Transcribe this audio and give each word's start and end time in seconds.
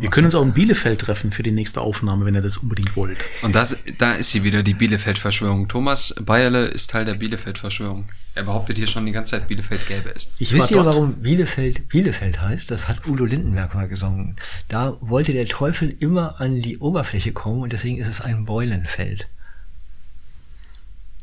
Wir 0.00 0.08
können 0.08 0.24
uns 0.24 0.34
auch 0.34 0.42
in 0.42 0.54
Bielefeld 0.54 1.02
treffen 1.02 1.30
für 1.30 1.42
die 1.42 1.50
nächste 1.50 1.82
Aufnahme, 1.82 2.24
wenn 2.24 2.34
ihr 2.34 2.40
das 2.40 2.56
unbedingt 2.56 2.96
wollt. 2.96 3.18
Und 3.42 3.54
das, 3.54 3.76
da 3.98 4.14
ist 4.14 4.30
sie 4.30 4.42
wieder, 4.42 4.62
die 4.62 4.72
Bielefeld-Verschwörung. 4.72 5.68
Thomas 5.68 6.14
Bayerle 6.18 6.68
ist 6.68 6.90
Teil 6.90 7.04
der 7.04 7.14
Bielefeld-Verschwörung. 7.14 8.08
Er 8.34 8.44
behauptet 8.44 8.78
hier 8.78 8.86
schon 8.86 9.04
die 9.04 9.12
ganze 9.12 9.32
Zeit, 9.32 9.48
Bielefeld 9.48 9.86
gäbe 9.86 10.10
es. 10.14 10.32
Ich 10.38 10.54
Wisst 10.54 10.70
ihr, 10.70 10.82
warum 10.86 11.16
Bielefeld 11.16 11.88
Bielefeld 11.88 12.40
heißt? 12.40 12.70
Das 12.70 12.88
hat 12.88 13.06
Udo 13.06 13.26
Lindenberg 13.26 13.74
mal 13.74 13.88
gesungen. 13.88 14.36
Da 14.68 14.96
wollte 15.02 15.32
der 15.34 15.44
Teufel 15.44 15.94
immer 16.00 16.40
an 16.40 16.62
die 16.62 16.78
Oberfläche 16.78 17.32
kommen 17.32 17.60
und 17.60 17.72
deswegen 17.74 17.98
ist 17.98 18.08
es 18.08 18.22
ein 18.22 18.46
Beulenfeld. 18.46 19.28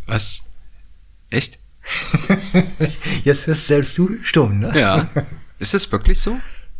Was? 0.05 0.44
Echt? 1.32 1.57
Jetzt 3.23 3.48
wirst 3.48 3.66
selbst 3.68 3.98
du 3.98 4.18
stumm, 4.21 4.59
ne? 4.59 4.80
Ja. 4.80 5.09
Ist 5.57 5.73
das 5.73 5.91
wirklich 5.91 6.20
so? 6.20 6.38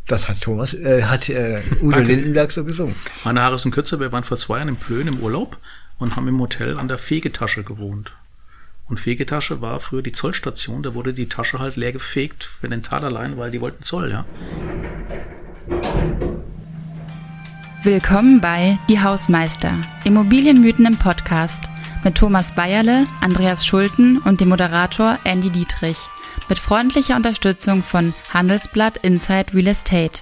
Das 0.08 0.30
hat 0.30 0.40
Thomas, 0.40 0.74
äh, 0.74 1.04
hat 1.04 1.28
äh, 1.28 1.62
Udo 1.82 1.92
Danke. 1.92 2.14
Lindenberg 2.14 2.52
so 2.54 2.64
gesungen. 2.64 2.96
Meine 3.26 3.42
Haare 3.42 3.58
sind 3.58 3.72
kürzer. 3.72 4.00
Wir 4.00 4.14
waren 4.14 4.24
vor 4.24 4.38
zwei 4.38 4.58
Jahren 4.58 4.70
in 4.70 4.78
Plön 4.78 5.06
im 5.08 5.20
Urlaub 5.20 5.58
und 6.00 6.16
haben 6.16 6.30
im 6.30 6.40
Hotel 6.40 6.78
an 6.78 6.88
der 6.88 6.98
Fegetasche 6.98 7.64
gewohnt. 7.64 8.14
Und 8.88 9.02
Fegetasche 9.02 9.60
war 9.60 9.82
früher 9.82 10.02
die 10.02 10.14
Zollstation. 10.14 10.82
Da 10.82 10.94
wurde 10.94 11.14
die 11.14 11.28
Tasche 11.28 11.60
halt 11.60 11.76
leer 11.76 11.92
gefegt 11.92 12.46
für 12.46 12.70
den 12.70 12.84
Tag 12.84 13.04
allein, 13.04 13.38
weil 13.38 13.52
die 13.52 13.60
wollten 13.60 13.84
Zoll, 13.84 14.10
ja. 14.10 14.26
Willkommen 17.84 18.40
bei 18.40 18.80
Die 18.88 19.02
Hausmeister, 19.02 19.74
Immobilienmythen 20.06 20.86
im 20.86 20.98
Podcast 20.98 21.66
mit 22.06 22.16
Thomas 22.16 22.56
Bayerle, 22.56 23.08
Andreas 23.20 23.66
Schulten 23.66 24.20
und 24.20 24.40
dem 24.40 24.48
Moderator 24.48 25.20
Andy 25.26 25.50
Dietrich 25.50 25.98
mit 26.50 26.60
freundlicher 26.60 27.16
Unterstützung 27.16 27.84
von 27.84 28.14
Handelsblatt 28.34 28.98
Inside 28.98 29.54
Real 29.54 29.68
Estate. 29.68 30.22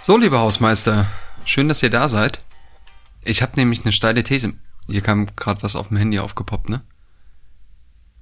So, 0.00 0.18
liebe 0.18 0.38
Hausmeister, 0.38 1.06
schön, 1.44 1.68
dass 1.68 1.82
ihr 1.82 1.90
da 1.90 2.08
seid. 2.08 2.40
Ich 3.24 3.40
habe 3.40 3.52
nämlich 3.56 3.84
eine 3.84 3.92
steile 3.92 4.22
These. 4.22 4.52
Hier 4.86 5.00
kam 5.00 5.34
gerade 5.34 5.62
was 5.62 5.76
auf 5.76 5.88
dem 5.88 5.96
Handy 5.96 6.18
aufgepoppt, 6.18 6.68
ne? 6.68 6.82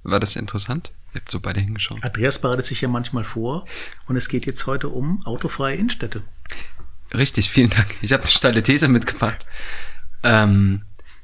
War 0.03 0.19
das 0.19 0.35
interessant? 0.35 0.91
Ihr 1.13 1.19
habt 1.19 1.29
so 1.29 1.39
beide 1.39 1.59
hingeschaut. 1.59 2.03
Andreas 2.03 2.39
bereitet 2.39 2.65
sich 2.65 2.81
ja 2.81 2.87
manchmal 2.87 3.23
vor 3.23 3.65
und 4.07 4.15
es 4.15 4.29
geht 4.29 4.45
jetzt 4.45 4.65
heute 4.65 4.89
um 4.89 5.19
autofreie 5.25 5.75
Innenstädte. 5.75 6.23
Richtig, 7.13 7.49
vielen 7.49 7.69
Dank. 7.69 7.97
Ich 8.01 8.13
habe 8.13 8.23
eine 8.23 8.31
steile 8.31 8.63
These 8.63 8.87
mitgebracht. 8.87 9.45
Ähm, 10.23 10.83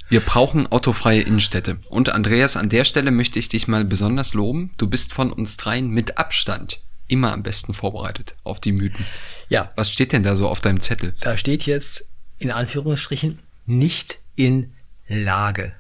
wir 0.10 0.22
brauchen 0.22 0.68
autofreie 0.68 1.22
Innenstädte. 1.22 1.78
Und 1.90 2.10
Andreas, 2.10 2.58
an 2.58 2.70
der 2.70 2.86
Stelle 2.86 3.12
möchte 3.12 3.40
ich 3.40 3.50
dich 3.50 3.68
mal 3.68 3.86
besonders 3.86 4.34
loben. 4.34 4.72
Du 4.78 4.88
bist 4.88 5.14
von 5.14 5.32
uns 5.32 5.58
dreien 5.58 5.90
mit 5.90 6.18
Abstand 6.18 6.82
immer 7.08 7.34
am 7.34 7.44
besten 7.44 7.74
vorbereitet 7.74 8.36
auf 8.44 8.60
die 8.60 8.72
Mythen. 8.72 9.06
Ja. 9.50 9.72
Was 9.76 9.92
steht 9.92 10.14
denn 10.14 10.24
da 10.24 10.36
so 10.36 10.48
auf 10.48 10.62
deinem 10.62 10.80
Zettel? 10.80 11.14
Da 11.22 11.38
steht 11.38 11.66
jetzt 11.66 12.06
in 12.38 12.52
Anführungsstrichen 12.52 13.40
nicht 13.66 14.20
in 14.36 14.74
Lage. 15.08 15.74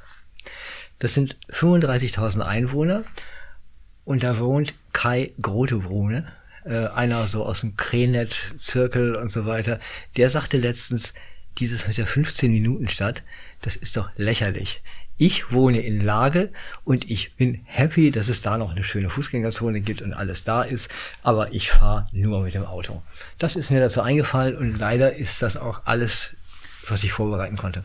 Das 0.97 1.13
sind 1.13 1.37
35.000 1.51 2.41
Einwohner 2.41 3.03
und 4.03 4.23
da 4.23 4.39
wohnt 4.39 4.73
Kai 4.91 5.31
Grotebrune, 5.41 6.27
äh, 6.65 6.87
einer 6.87 7.27
so 7.27 7.45
aus 7.45 7.61
dem 7.61 7.77
Krenet-Zirkel 7.77 9.15
und 9.15 9.31
so 9.31 9.45
weiter. 9.45 9.79
Der 10.17 10.29
sagte 10.29 10.57
letztens, 10.57 11.13
dieses 11.57 11.87
mit 11.87 11.97
der 11.97 12.07
15 12.07 12.51
Minuten 12.51 12.87
Stadt, 12.87 13.23
das 13.61 13.75
ist 13.75 13.97
doch 13.97 14.09
lächerlich. 14.15 14.81
Ich 15.17 15.51
wohne 15.51 15.81
in 15.81 15.99
Lage 15.99 16.49
und 16.85 17.11
ich 17.11 17.35
bin 17.35 17.61
happy, 17.65 18.09
dass 18.09 18.29
es 18.29 18.41
da 18.41 18.57
noch 18.57 18.71
eine 18.71 18.85
schöne 18.85 19.09
Fußgängerzone 19.09 19.81
gibt 19.81 20.01
und 20.01 20.13
alles 20.13 20.45
da 20.45 20.63
ist, 20.63 20.89
aber 21.23 21.53
ich 21.53 21.71
fahre 21.71 22.05
nur 22.13 22.41
mit 22.41 22.53
dem 22.53 22.65
Auto. 22.65 23.01
Das 23.37 23.57
ist 23.57 23.69
mir 23.69 23.81
dazu 23.81 24.01
eingefallen 24.01 24.55
und 24.55 24.79
leider 24.79 25.13
ist 25.13 25.41
das 25.41 25.57
auch 25.57 25.81
alles, 25.83 26.37
was 26.87 27.03
ich 27.03 27.11
vorbereiten 27.11 27.57
konnte. 27.57 27.83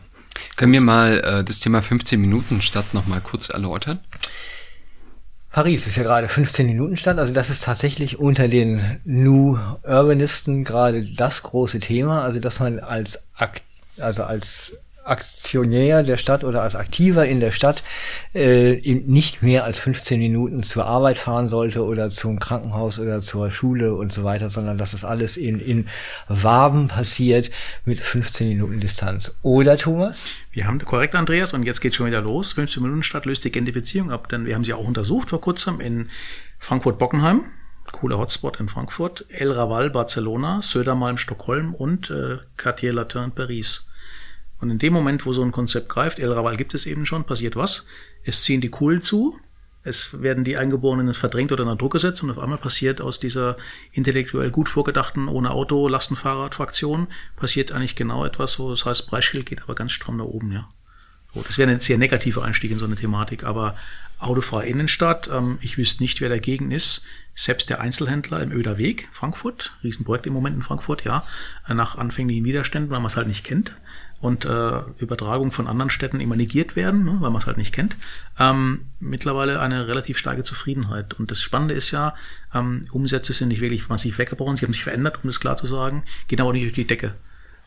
Können 0.55 0.71
wir 0.71 0.81
mal 0.81 1.19
äh, 1.19 1.43
das 1.43 1.59
Thema 1.59 1.81
15 1.81 2.19
Minuten 2.21 2.61
Stadt 2.61 2.93
noch 2.93 3.05
mal 3.05 3.19
kurz 3.19 3.49
erläutern? 3.49 3.99
Paris 5.55 5.87
ist 5.87 5.95
ja 5.95 6.03
gerade 6.03 6.27
15 6.27 6.65
Minuten 6.65 6.97
Stadt, 6.97 7.17
also 7.17 7.31
das 7.31 7.49
ist 7.49 7.63
tatsächlich 7.63 8.19
unter 8.19 8.49
den 8.49 8.99
New 9.05 9.57
Urbanisten 9.83 10.65
gerade 10.65 11.05
das 11.13 11.43
große 11.43 11.79
Thema, 11.79 12.25
also 12.25 12.41
dass 12.41 12.59
man 12.59 12.81
als 12.81 13.19
also 13.97 14.23
als 14.23 14.73
Aktionär 15.05 16.03
der 16.03 16.17
Stadt 16.17 16.43
oder 16.43 16.63
als 16.63 16.75
Aktiver 16.75 17.25
in 17.25 17.39
der 17.39 17.51
Stadt 17.51 17.83
äh, 18.33 18.75
nicht 19.05 19.43
mehr 19.43 19.63
als 19.63 19.79
15 19.79 20.19
Minuten 20.19 20.63
zur 20.63 20.85
Arbeit 20.85 21.17
fahren 21.17 21.47
sollte 21.47 21.85
oder 21.85 22.09
zum 22.09 22.39
Krankenhaus 22.39 22.99
oder 22.99 23.21
zur 23.21 23.51
Schule 23.51 23.93
und 23.93 24.11
so 24.11 24.23
weiter, 24.23 24.49
sondern 24.49 24.77
dass 24.77 24.91
das 24.91 25.05
alles 25.05 25.37
in, 25.37 25.59
in 25.59 25.87
Waben 26.27 26.87
passiert 26.87 27.51
mit 27.85 27.99
15 27.99 28.49
Minuten 28.49 28.79
Distanz. 28.79 29.35
Oder 29.43 29.77
Thomas? 29.77 30.23
Wir 30.51 30.67
haben 30.67 30.79
korrekt, 30.79 31.15
Andreas, 31.15 31.53
und 31.53 31.63
jetzt 31.63 31.81
geht 31.81 31.95
schon 31.95 32.07
wieder 32.07 32.21
los. 32.21 32.53
15 32.53 32.81
Minuten 32.81 33.03
Stadt 33.03 33.25
löst 33.25 33.45
die 33.45 33.51
Gentrifizierung 33.51 34.11
ab, 34.11 34.27
denn 34.29 34.45
wir 34.45 34.55
haben 34.55 34.63
sie 34.63 34.73
auch 34.73 34.87
untersucht 34.87 35.29
vor 35.29 35.41
kurzem 35.41 35.79
in 35.79 36.09
Frankfurt-Bockenheim 36.59 37.45
cooler 37.91 38.17
Hotspot 38.17 38.59
in 38.59 38.67
Frankfurt, 38.67 39.25
El 39.29 39.51
Raval 39.51 39.89
Barcelona, 39.89 40.61
Södermalm 40.61 41.17
Stockholm 41.17 41.73
und 41.73 42.09
äh, 42.09 42.39
Cartier 42.57 42.93
Latin 42.93 43.31
Paris. 43.31 43.87
Und 44.59 44.69
in 44.69 44.79
dem 44.79 44.93
Moment, 44.93 45.25
wo 45.25 45.33
so 45.33 45.43
ein 45.43 45.51
Konzept 45.51 45.89
greift, 45.89 46.19
El 46.19 46.31
Raval 46.31 46.57
gibt 46.57 46.73
es 46.73 46.85
eben 46.85 47.05
schon, 47.05 47.25
passiert 47.25 47.55
was? 47.55 47.85
Es 48.23 48.43
ziehen 48.43 48.61
die 48.61 48.69
Kohlen 48.69 49.01
zu, 49.01 49.37
es 49.85 50.19
werden 50.19 50.43
die 50.43 50.57
Eingeborenen 50.57 51.13
verdrängt 51.13 51.51
oder 51.51 51.63
unter 51.63 51.75
Druck 51.75 51.93
gesetzt 51.93 52.23
und 52.23 52.31
auf 52.31 52.39
einmal 52.39 52.57
passiert 52.57 53.01
aus 53.01 53.19
dieser 53.19 53.55
intellektuell 53.91 54.49
gut 54.49 54.67
vorgedachten 54.67 55.27
ohne 55.27 55.51
Auto 55.51 55.87
Lastenfahrrad-Fraktion 55.87 57.07
passiert 57.35 57.71
eigentlich 57.71 57.95
genau 57.95 58.25
etwas, 58.25 58.57
wo 58.57 58.71
es 58.71 58.83
heißt, 58.83 59.07
Preisschild 59.07 59.45
geht 59.45 59.61
aber 59.61 59.75
ganz 59.75 59.91
stramm 59.91 60.17
nach 60.17 60.25
oben, 60.25 60.51
ja. 60.51 60.67
So, 61.35 61.43
das 61.43 61.59
wäre 61.59 61.69
ein 61.69 61.79
sehr 61.79 61.99
negativer 61.99 62.43
Einstieg 62.43 62.71
in 62.71 62.79
so 62.79 62.85
eine 62.85 62.95
Thematik, 62.95 63.43
aber 63.43 63.75
autofreie 64.19 64.67
Innenstadt, 64.67 65.29
ähm, 65.31 65.57
ich 65.61 65.77
wüsste 65.77 66.03
nicht, 66.03 66.21
wer 66.21 66.29
dagegen 66.29 66.71
ist. 66.71 67.03
Selbst 67.33 67.69
der 67.69 67.81
Einzelhändler 67.81 68.41
im 68.41 68.53
Öder 68.53 68.77
Weg, 68.77 69.09
Frankfurt, 69.11 69.73
Riesenprojekt 69.83 70.25
im 70.25 70.31
Moment 70.31 70.55
in 70.55 70.61
Frankfurt, 70.61 71.03
ja, 71.03 71.25
nach 71.67 71.97
anfänglichen 71.97 72.45
Widerständen, 72.45 72.91
weil 72.91 73.01
man 73.01 73.11
es 73.11 73.17
halt 73.17 73.27
nicht 73.27 73.43
kennt 73.43 73.75
und 74.25 74.45
äh, 74.45 74.79
Übertragung 74.97 75.51
von 75.51 75.67
anderen 75.67 75.89
Städten 75.89 76.19
immer 76.19 76.35
negiert 76.35 76.75
werden, 76.75 77.05
ne, 77.05 77.17
weil 77.19 77.29
man 77.29 77.41
es 77.41 77.47
halt 77.47 77.57
nicht 77.57 77.73
kennt. 77.73 77.95
Ähm, 78.39 78.87
mittlerweile 78.99 79.59
eine 79.59 79.87
relativ 79.87 80.17
starke 80.17 80.43
Zufriedenheit. 80.43 81.13
Und 81.13 81.31
das 81.31 81.41
Spannende 81.41 81.75
ist 81.75 81.91
ja, 81.91 82.15
ähm, 82.53 82.81
Umsätze 82.91 83.33
sind 83.33 83.49
nicht 83.49 83.61
wirklich 83.61 83.87
massiv 83.87 84.17
weggebrochen, 84.17 84.57
sie 84.57 84.65
haben 84.65 84.73
sich 84.73 84.83
verändert, 84.83 85.19
um 85.23 85.29
das 85.29 85.39
klar 85.39 85.57
zu 85.57 85.67
sagen, 85.67 86.03
gehen 86.27 86.41
aber 86.41 86.53
nicht 86.53 86.63
durch 86.63 86.73
die 86.73 86.87
Decke. 86.87 87.13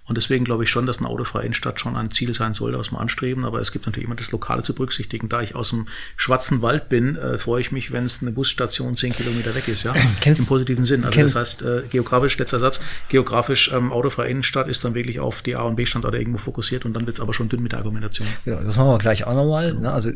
Und 0.08 0.16
deswegen 0.16 0.44
glaube 0.44 0.64
ich 0.64 0.70
schon, 0.70 0.86
dass 0.86 0.98
eine 0.98 1.08
autofreie 1.08 1.44
Innenstadt 1.44 1.80
schon 1.80 1.96
ein 1.96 2.10
Ziel 2.10 2.34
sein 2.34 2.54
sollte, 2.54 2.78
was 2.78 2.90
wir 2.90 2.98
anstreben. 2.98 3.44
Aber 3.44 3.60
es 3.60 3.72
gibt 3.72 3.86
natürlich 3.86 4.06
immer 4.06 4.16
das 4.16 4.32
Lokale 4.32 4.62
zu 4.62 4.74
berücksichtigen. 4.74 5.28
Da 5.28 5.42
ich 5.42 5.54
aus 5.54 5.70
dem 5.70 5.86
schwarzen 6.16 6.62
Wald 6.62 6.88
bin, 6.88 7.16
äh, 7.16 7.38
freue 7.38 7.60
ich 7.60 7.72
mich, 7.72 7.92
wenn 7.92 8.04
es 8.04 8.22
eine 8.22 8.32
Busstation 8.32 8.96
zehn 8.96 9.12
Kilometer 9.12 9.54
weg 9.54 9.68
ist, 9.68 9.82
ja. 9.82 9.94
Kennst, 10.20 10.40
Im 10.40 10.46
positiven 10.46 10.84
Sinn. 10.84 11.04
Also 11.04 11.20
das 11.20 11.36
heißt, 11.36 11.62
äh, 11.62 11.82
geografisch, 11.90 12.38
letzter 12.38 12.58
Satz, 12.58 12.80
geografisch 13.08 13.70
ähm, 13.72 13.92
autofreie 13.92 14.30
Innenstadt 14.30 14.68
ist 14.68 14.84
dann 14.84 14.94
wirklich 14.94 15.20
auf 15.20 15.42
die 15.42 15.56
A- 15.56 15.62
und 15.62 15.76
B-Standorte 15.76 16.16
irgendwo 16.16 16.38
fokussiert 16.38 16.84
und 16.84 16.94
dann 16.94 17.06
wird 17.06 17.16
es 17.16 17.20
aber 17.20 17.34
schon 17.34 17.48
dünn 17.48 17.62
mit 17.62 17.72
der 17.72 17.80
Argumentation. 17.80 18.26
Genau, 18.44 18.60
das 18.62 18.76
machen 18.76 18.88
wir 18.88 18.98
gleich 18.98 19.26
auch 19.26 19.34
nochmal. 19.34 19.74
Ne? 19.74 19.92
Also 19.92 20.10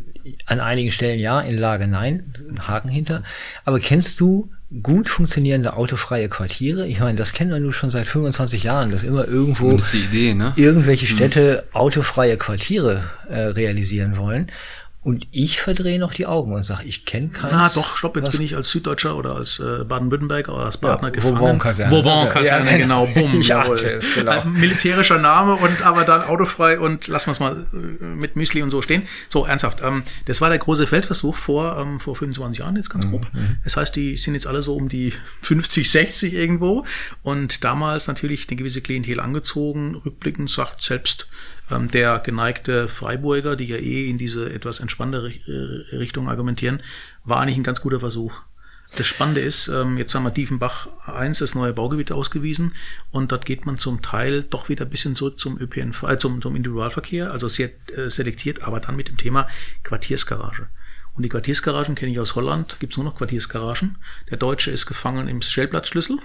an 0.46 0.60
einigen 0.60 0.90
Stellen 0.90 1.20
ja, 1.20 1.40
in 1.40 1.58
Lage 1.58 1.86
nein, 1.86 2.32
Haken 2.60 2.88
hinter. 2.88 3.22
Aber 3.64 3.78
kennst 3.78 4.20
du 4.20 4.50
gut 4.80 5.08
funktionierende 5.08 5.76
autofreie 5.76 6.28
Quartiere. 6.28 6.86
Ich 6.86 7.00
meine, 7.00 7.18
das 7.18 7.32
kennen 7.32 7.50
wir 7.50 7.60
nun 7.60 7.72
schon 7.72 7.90
seit 7.90 8.06
25 8.06 8.62
Jahren, 8.62 8.90
dass 8.90 9.02
immer 9.02 9.28
irgendwo 9.28 9.78
Idee, 9.92 10.34
ne? 10.34 10.54
irgendwelche 10.56 11.04
mhm. 11.06 11.16
Städte 11.16 11.64
mhm. 11.66 11.76
autofreie 11.76 12.36
Quartiere 12.36 13.04
äh, 13.28 13.40
realisieren 13.40 14.16
wollen. 14.16 14.50
Und 15.04 15.26
ich 15.32 15.60
verdrehe 15.60 15.98
noch 15.98 16.14
die 16.14 16.26
Augen 16.26 16.54
und 16.54 16.62
sage, 16.62 16.84
ich 16.84 17.04
kenne 17.04 17.26
keinen. 17.28 17.50
Na 17.50 17.68
doch, 17.68 17.96
stopp, 17.96 18.14
jetzt 18.14 18.28
was? 18.28 18.36
bin 18.36 18.42
ich 18.42 18.54
als 18.54 18.68
Süddeutscher 18.68 19.16
oder 19.16 19.34
als 19.34 19.58
äh, 19.58 19.82
Baden-Württemberg 19.82 20.48
oder 20.48 20.66
als 20.66 20.78
Partner 20.78 21.08
ja, 21.08 21.14
gefangen. 21.14 21.40
Vauban-Kaserne. 21.40 21.90
Vauban-Kaserne, 21.90 22.70
ja, 22.70 22.76
genau, 22.76 23.06
bumm. 23.14 23.40
Es, 23.40 24.14
genau. 24.14 24.30
Ein 24.30 24.52
militärischer 24.52 25.18
Name 25.18 25.56
und 25.56 25.82
aber 25.82 26.04
dann 26.04 26.22
autofrei 26.22 26.78
und 26.78 27.08
lassen 27.08 27.26
wir 27.26 27.32
es 27.32 27.40
mal 27.40 27.66
äh, 27.72 28.04
mit 28.04 28.36
Müsli 28.36 28.62
und 28.62 28.70
so 28.70 28.80
stehen. 28.80 29.02
So, 29.28 29.44
ernsthaft, 29.44 29.80
ähm, 29.82 30.04
das 30.26 30.40
war 30.40 30.50
der 30.50 30.58
große 30.58 30.86
Feldversuch 30.86 31.34
vor, 31.34 31.78
ähm, 31.78 31.98
vor 31.98 32.14
25 32.14 32.60
Jahren 32.60 32.76
jetzt 32.76 32.90
ganz 32.90 33.10
grob. 33.10 33.26
Mhm. 33.32 33.56
Das 33.64 33.76
heißt, 33.76 33.96
die 33.96 34.16
sind 34.16 34.34
jetzt 34.34 34.46
alle 34.46 34.62
so 34.62 34.76
um 34.76 34.88
die 34.88 35.12
50, 35.40 35.90
60 35.90 36.32
irgendwo 36.32 36.84
und 37.24 37.64
damals 37.64 38.06
natürlich 38.06 38.48
eine 38.48 38.56
gewisse 38.56 38.80
Klientel 38.80 39.18
angezogen. 39.18 39.96
Rückblickend 39.96 40.48
sagt 40.48 40.80
selbst 40.80 41.26
der 41.92 42.18
geneigte 42.20 42.88
Freiburger, 42.88 43.56
die 43.56 43.66
ja 43.66 43.76
eh 43.76 44.08
in 44.08 44.18
diese 44.18 44.52
etwas 44.52 44.80
entspannte 44.80 45.32
äh, 45.46 45.96
Richtung 45.96 46.28
argumentieren, 46.28 46.82
war 47.24 47.40
eigentlich 47.40 47.56
ein 47.56 47.62
ganz 47.62 47.80
guter 47.80 48.00
Versuch. 48.00 48.32
Das 48.96 49.06
Spannende 49.06 49.40
ist, 49.40 49.68
ähm, 49.68 49.96
jetzt 49.96 50.14
haben 50.14 50.24
wir 50.24 50.30
Diefenbach 50.30 50.88
1 51.06 51.38
das 51.38 51.54
neue 51.54 51.72
Baugebiet 51.72 52.12
ausgewiesen 52.12 52.74
und 53.10 53.32
dort 53.32 53.46
geht 53.46 53.64
man 53.64 53.78
zum 53.78 54.02
Teil 54.02 54.42
doch 54.42 54.68
wieder 54.68 54.84
ein 54.84 54.90
bisschen 54.90 55.14
zurück 55.14 55.38
zum 55.38 55.58
ÖPNV, 55.58 56.02
äh, 56.02 56.16
zum, 56.18 56.42
zum 56.42 56.56
Individualverkehr, 56.56 57.30
also 57.30 57.48
sehr 57.48 57.70
äh, 57.96 58.10
selektiert, 58.10 58.62
aber 58.62 58.80
dann 58.80 58.96
mit 58.96 59.08
dem 59.08 59.16
Thema 59.16 59.48
Quartiersgarage. 59.82 60.68
Und 61.14 61.24
die 61.24 61.28
Quartiersgaragen 61.28 61.94
kenne 61.94 62.10
ich 62.10 62.18
aus 62.18 62.36
Holland, 62.36 62.76
gibt's 62.80 62.96
nur 62.96 63.04
noch 63.04 63.16
Quartiersgaragen. 63.16 63.98
Der 64.30 64.38
Deutsche 64.38 64.70
ist 64.70 64.86
gefangen 64.86 65.28
im 65.28 65.42
Stellplatzschlüssel 65.42 66.18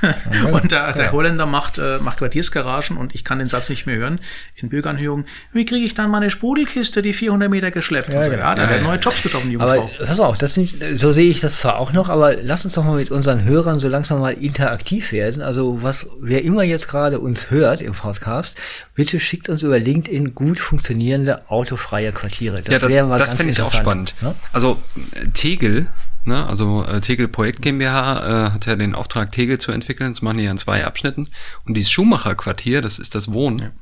und 0.52 0.72
der, 0.72 0.92
der 0.94 1.12
Holländer 1.12 1.44
macht, 1.44 1.76
äh, 1.76 1.98
macht 1.98 2.18
Quartiersgaragen 2.18 2.96
und 2.96 3.14
ich 3.14 3.24
kann 3.24 3.40
den 3.40 3.48
Satz 3.48 3.68
nicht 3.68 3.84
mehr 3.84 3.96
hören 3.96 4.20
in 4.54 4.70
Bürgeranhörungen. 4.70 5.26
Wie 5.52 5.66
kriege 5.66 5.84
ich 5.84 5.92
dann 5.92 6.10
meine 6.10 6.30
Sprudelkiste, 6.30 7.02
die 7.02 7.12
400 7.12 7.50
Meter 7.50 7.70
geschleppt? 7.70 8.08
Ja, 8.08 8.20
und 8.20 8.24
so, 8.24 8.30
genau. 8.30 8.42
ja 8.42 8.54
da 8.54 8.70
werden 8.70 8.84
neue 8.84 8.98
Jobs 8.98 9.22
geschaffen, 9.22 9.48
die 9.48 9.52
junge 9.52 9.64
Aber 9.64 9.74
Frau. 9.74 9.90
pass 10.06 10.18
auf, 10.18 10.38
das 10.38 10.54
sind, 10.54 10.70
so 10.94 11.12
sehe 11.12 11.30
ich 11.30 11.40
das 11.40 11.60
zwar 11.60 11.78
auch 11.78 11.92
noch, 11.92 12.08
aber 12.08 12.34
lass 12.40 12.64
uns 12.64 12.72
doch 12.72 12.84
mal 12.84 12.96
mit 12.96 13.10
unseren 13.10 13.44
Hörern 13.44 13.80
so 13.80 13.88
langsam 13.88 14.20
mal 14.20 14.32
interaktiv 14.32 15.12
werden. 15.12 15.42
Also 15.42 15.82
was, 15.82 16.06
wer 16.20 16.42
immer 16.42 16.62
jetzt 16.62 16.88
gerade 16.88 17.20
uns 17.20 17.50
hört 17.50 17.82
im 17.82 17.92
Podcast, 17.92 18.56
bitte 18.94 19.20
schickt 19.20 19.50
uns 19.50 19.62
über 19.62 19.78
LinkedIn 19.78 20.34
gut 20.34 20.58
funktionierende 20.58 21.50
autofreie 21.50 22.12
Quartiere. 22.12 22.62
Das, 22.62 22.80
ja, 22.80 22.88
wäre 22.88 23.06
mal 23.06 23.18
das 23.18 23.30
ganz 23.30 23.42
finde 23.42 23.52
ich 23.52 23.60
auch 23.60 23.74
spannend. 23.74 24.14
Ne? 24.22 24.34
Also 24.52 24.80
äh, 25.14 25.28
Tegel, 25.28 25.88
ne, 26.24 26.46
also 26.46 26.84
äh, 26.84 27.00
Tegel 27.00 27.28
Projekt 27.28 27.62
GmbH 27.62 28.46
äh, 28.46 28.50
hat 28.52 28.66
ja 28.66 28.76
den 28.76 28.94
Auftrag, 28.94 29.32
Tegel 29.32 29.58
zu 29.58 29.72
entwickeln. 29.72 30.10
Das 30.10 30.22
machen 30.22 30.38
die 30.38 30.44
ja 30.44 30.50
in 30.50 30.58
zwei 30.58 30.84
Abschnitten. 30.86 31.28
Und 31.64 31.74
dieses 31.74 31.90
Schumacher 31.90 32.34
Quartier, 32.34 32.80
das 32.80 32.98
ist 32.98 33.14
das 33.14 33.30
Wohnen, 33.32 33.72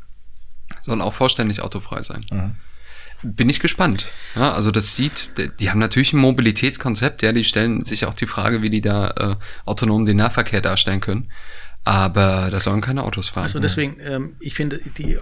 soll 0.83 1.01
auch 1.01 1.15
vollständig 1.15 1.61
autofrei 1.63 2.03
sein. 2.03 2.25
Bin 3.23 3.51
ich 3.51 3.61
gespannt. 3.61 4.07
Ja, 4.35 4.53
also 4.55 4.71
das 4.71 4.97
sieht, 4.97 5.31
die- 5.37 5.51
die 5.61 5.69
haben 5.71 5.79
natürlich 5.79 6.15
ein 6.15 6.19
Mobilitätskonzept, 6.21 7.21
ja, 7.23 7.33
die 7.33 7.45
stellen 7.45 7.85
sich 7.85 8.07
auch 8.07 8.15
die 8.15 8.27
Frage, 8.27 8.63
wie 8.63 8.71
die 8.71 8.81
da 8.81 9.09
äh, 9.11 9.37
autonom 9.67 10.07
den 10.07 10.17
Nahverkehr 10.17 10.63
darstellen 10.63 11.01
können. 11.01 11.31
Aber 11.85 12.49
da 12.51 12.61
sollen 12.61 12.81
keine 12.81 13.03
Autos 13.05 13.29
fahren. 13.29 13.43
Also 13.45 13.59
deswegen, 13.61 13.99
ähm, 14.01 14.37
ich 14.41 14.55
finde, 14.55 14.81
die 14.99 15.19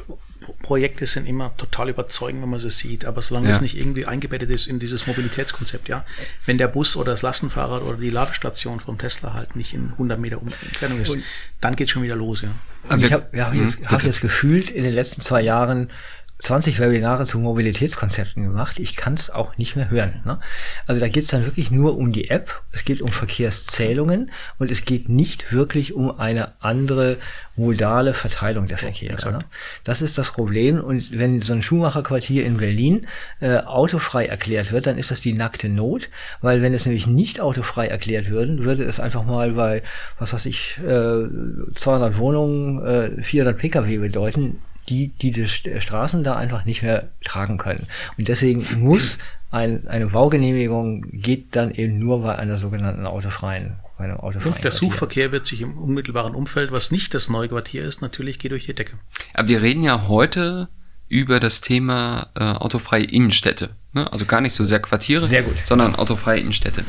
Projekte 0.62 1.06
sind 1.06 1.26
immer 1.26 1.56
total 1.56 1.88
überzeugend, 1.90 2.42
wenn 2.42 2.50
man 2.50 2.58
sie 2.58 2.70
sieht, 2.70 3.04
aber 3.04 3.22
solange 3.22 3.48
Ja. 3.48 3.54
es 3.54 3.60
nicht 3.60 3.76
irgendwie 3.76 4.06
eingebettet 4.06 4.50
ist 4.50 4.66
in 4.66 4.78
dieses 4.78 5.06
Mobilitätskonzept, 5.06 5.88
ja. 5.88 6.04
Wenn 6.46 6.58
der 6.58 6.68
Bus 6.68 6.96
oder 6.96 7.12
das 7.12 7.22
Lastenfahrrad 7.22 7.82
oder 7.82 7.96
die 7.98 8.10
Ladestation 8.10 8.80
vom 8.80 8.98
Tesla 8.98 9.34
halt 9.34 9.56
nicht 9.56 9.74
in 9.74 9.90
100 9.92 10.18
Meter 10.18 10.40
Entfernung 10.40 11.00
ist, 11.00 11.18
dann 11.60 11.76
geht's 11.76 11.90
schon 11.92 12.02
wieder 12.02 12.16
los, 12.16 12.42
ja. 12.42 12.50
Und 12.90 13.04
ich 13.04 13.12
habe 13.12 13.26
ja, 13.36 13.50
Hm, 13.52 13.64
jetzt, 13.64 13.86
hab 13.90 14.02
jetzt 14.02 14.20
gefühlt 14.20 14.70
in 14.70 14.84
den 14.84 14.92
letzten 14.94 15.20
zwei 15.20 15.42
Jahren 15.42 15.90
20 16.38 16.78
Webinare 16.78 17.26
zu 17.26 17.38
Mobilitätskonzepten 17.40 18.44
gemacht. 18.44 18.78
Ich 18.78 18.94
kann 18.94 19.14
es 19.14 19.28
auch 19.28 19.58
nicht 19.58 19.74
mehr 19.74 19.90
hören. 19.90 20.22
Ne? 20.24 20.38
Also 20.86 21.00
da 21.00 21.08
geht 21.08 21.24
es 21.24 21.30
dann 21.30 21.44
wirklich 21.44 21.72
nur 21.72 21.98
um 21.98 22.12
die 22.12 22.30
App, 22.30 22.62
es 22.70 22.84
geht 22.84 23.02
um 23.02 23.10
Verkehrszählungen 23.10 24.30
und 24.58 24.70
es 24.70 24.84
geht 24.84 25.08
nicht 25.08 25.52
wirklich 25.52 25.94
um 25.94 26.16
eine 26.18 26.52
andere 26.60 27.16
modale 27.56 28.14
Verteilung 28.14 28.68
der 28.68 28.78
Verkehre. 28.78 29.14
exakt. 29.14 29.36
Ne? 29.36 29.44
Das 29.82 30.00
ist 30.00 30.16
das 30.16 30.30
Problem. 30.30 30.80
Und 30.80 31.18
wenn 31.18 31.42
so 31.42 31.52
ein 31.52 31.62
Schuhmacherquartier 31.62 32.46
in 32.46 32.58
Berlin 32.58 33.08
äh, 33.40 33.58
autofrei 33.58 34.26
erklärt 34.26 34.70
wird, 34.70 34.86
dann 34.86 34.96
ist 34.96 35.10
das 35.10 35.20
die 35.20 35.32
nackte 35.32 35.68
Not, 35.68 36.08
weil 36.40 36.62
wenn 36.62 36.72
es 36.72 36.86
nämlich 36.86 37.08
nicht 37.08 37.40
autofrei 37.40 37.88
erklärt 37.88 38.30
würden, 38.30 38.64
würde 38.64 38.84
es 38.84 39.00
einfach 39.00 39.24
mal 39.24 39.52
bei, 39.52 39.82
was 40.20 40.32
weiß 40.32 40.46
ich, 40.46 40.78
äh, 40.86 41.74
200 41.74 42.16
Wohnungen, 42.16 42.84
äh, 42.84 43.22
400 43.22 43.58
Pkw 43.58 43.98
bedeuten, 43.98 44.60
die 44.88 45.08
diese 45.20 45.44
St- 45.44 45.80
Straßen 45.80 46.24
da 46.24 46.36
einfach 46.36 46.64
nicht 46.64 46.82
mehr 46.82 47.08
tragen 47.24 47.58
können. 47.58 47.86
Und 48.16 48.28
deswegen 48.28 48.64
muss 48.80 49.18
ein, 49.50 49.86
eine 49.88 50.08
Baugenehmigung 50.08 51.02
geht 51.12 51.56
dann 51.56 51.70
eben 51.70 51.98
nur 51.98 52.22
bei 52.22 52.36
einer 52.36 52.58
sogenannten 52.58 53.06
autofreien, 53.06 53.76
bei 53.96 54.04
einem 54.04 54.18
autofreien 54.18 54.54
Und 54.54 54.64
der 54.64 54.70
Quartier. 54.70 54.88
Suchverkehr 54.88 55.32
wird 55.32 55.46
sich 55.46 55.60
im 55.62 55.78
unmittelbaren 55.78 56.34
Umfeld, 56.34 56.70
was 56.72 56.90
nicht 56.90 57.14
das 57.14 57.28
neue 57.28 57.48
Quartier 57.48 57.84
ist, 57.84 58.02
natürlich 58.02 58.38
geht 58.38 58.52
durch 58.52 58.66
die 58.66 58.74
Decke. 58.74 58.92
Aber 59.34 59.48
wir 59.48 59.62
reden 59.62 59.82
ja 59.82 60.06
heute 60.08 60.68
über 61.08 61.40
das 61.40 61.62
Thema 61.62 62.28
äh, 62.38 62.42
autofreie 62.44 63.04
Innenstädte. 63.04 63.70
Ne? 63.94 64.10
Also 64.12 64.26
gar 64.26 64.42
nicht 64.42 64.52
so 64.52 64.64
sehr 64.64 64.80
Quartiere, 64.80 65.24
Sehr 65.24 65.42
gut. 65.42 65.54
sondern 65.64 65.94
autofreie 65.94 66.40
Innenstädte. 66.40 66.84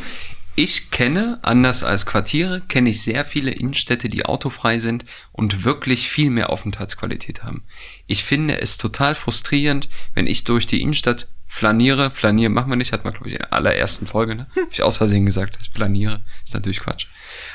Ich 0.61 0.91
kenne, 0.91 1.39
anders 1.41 1.85
als 1.85 2.06
Quartiere, 2.06 2.59
kenne 2.67 2.89
ich 2.89 3.01
sehr 3.01 3.23
viele 3.23 3.50
Innenstädte, 3.50 4.09
die 4.09 4.25
autofrei 4.25 4.77
sind 4.77 5.06
und 5.31 5.63
wirklich 5.63 6.09
viel 6.09 6.29
mehr 6.29 6.50
Aufenthaltsqualität 6.50 7.45
haben. 7.45 7.63
Ich 8.07 8.25
finde 8.25 8.59
es 8.59 8.77
total 8.77 9.15
frustrierend, 9.15 9.88
wenn 10.15 10.27
ich 10.27 10.44
durch 10.44 10.67
die 10.67 10.81
Innenstadt 10.81 11.29
flaniere. 11.47 12.11
Flanieren 12.11 12.51
machen 12.51 12.69
wir 12.69 12.75
nicht, 12.75 12.91
hat 12.91 13.06
man, 13.06 13.13
glaube 13.13 13.29
ich, 13.29 13.35
in 13.35 13.39
der 13.39 13.53
allerersten 13.53 14.06
Folge, 14.06 14.35
ne? 14.35 14.47
Hab 14.53 14.69
ich 14.69 14.83
aus 14.83 14.97
Versehen 14.97 15.25
gesagt, 15.25 15.56
dass 15.56 15.63
ich 15.63 15.71
flaniere. 15.71 16.25
Ist 16.44 16.56
natürlich 16.56 16.81
Quatsch. 16.81 17.07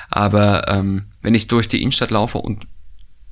Aber 0.08 0.66
ähm, 0.68 1.04
wenn 1.20 1.34
ich 1.34 1.46
durch 1.46 1.68
die 1.68 1.82
Innenstadt 1.82 2.10
laufe 2.10 2.38
und 2.38 2.66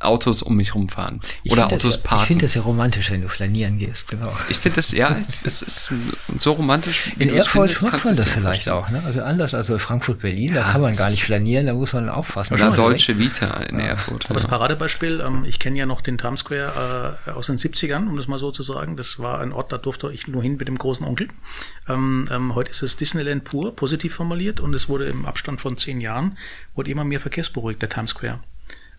Autos 0.05 0.43
um 0.43 0.57
mich 0.57 0.75
rumfahren 0.75 1.21
Ich 1.43 1.53
oder 1.53 1.67
Autos 1.67 1.83
das 1.83 1.95
ja, 1.95 1.99
Ich 1.99 2.03
parken. 2.05 2.27
finde 2.27 2.47
das 2.47 2.55
ja 2.55 2.63
romantisch, 2.63 3.11
wenn 3.11 3.23
du 3.23 3.29
flanieren 3.29 3.79
gehst, 3.79 4.09
genau. 4.09 4.33
Ich 4.49 4.59
finde 4.59 4.77
das, 4.77 4.93
ja, 4.93 5.17
es 5.45 5.63
ist 5.63 5.91
so 6.39 6.53
romantisch. 6.53 7.13
In 7.19 7.29
Erfurt 7.31 7.71
findest, 7.71 7.83
macht 7.83 8.05
man 8.05 8.17
das 8.17 8.31
vielleicht 8.31 8.69
auch, 8.69 8.91
ne? 8.91 9.03
Also 9.05 9.23
anders 9.23 9.55
als 9.55 9.71
Frankfurt, 9.79 10.21
Berlin, 10.21 10.55
da 10.55 10.61
Ja, 10.61 10.73
kann 10.73 10.81
man 10.81 10.95
gar 10.95 11.11
nicht 11.11 11.25
flanieren, 11.25 11.67
da 11.67 11.75
muss 11.75 11.93
man 11.93 12.09
aufpassen. 12.09 12.55
Oder 12.55 12.71
Deutsche 12.71 13.19
Vita 13.19 13.47
in 13.63 13.79
Erfurt. 13.79 14.27
Aber 14.27 14.35
das 14.35 14.45
ja. 14.45 14.49
Paradebeispiel, 14.49 15.23
ähm, 15.27 15.45
ich 15.45 15.59
kenne 15.59 15.79
ja 15.79 15.87
noch 15.87 16.01
den 16.01 16.19
Times 16.19 16.41
Square 16.41 17.19
äh, 17.27 17.31
aus 17.31 17.47
den 17.47 17.59
70ern, 17.59 18.09
um 18.09 18.17
das 18.17 18.27
mal 18.29 18.39
so 18.39 18.51
zu 18.51 18.63
sagen. 18.63 18.97
Das 18.97 19.19
war 19.19 19.41
ein 19.41 19.53
Ort, 19.53 19.73
da 19.73 19.79
durfte 19.79 20.11
ich 20.13 20.27
nur 20.29 20.43
hin 20.43 20.57
mit 20.57 20.69
dem 20.69 20.79
großen 20.79 21.07
Onkel. 21.07 21.29
Ähm, 21.89 22.29
ähm, 22.31 22.55
heute 22.55 22.71
ist 22.71 22.83
es 22.83 22.97
Disneyland 22.97 23.45
pur, 23.45 23.75
positiv 23.75 24.15
formuliert, 24.15 24.61
und 24.61 24.75
es 24.75 24.89
wurde 24.89 25.07
im 25.07 25.27
Abstand 25.27 25.61
von 25.61 25.77
zehn 25.77 26.01
Jahren, 26.01 26.37
wurde 26.75 26.91
immer 26.91 27.05
mehr 27.05 27.21
verkehrsberuhigt, 27.21 27.81
der 27.83 27.89
Times 27.89 28.11
Square. 28.11 28.41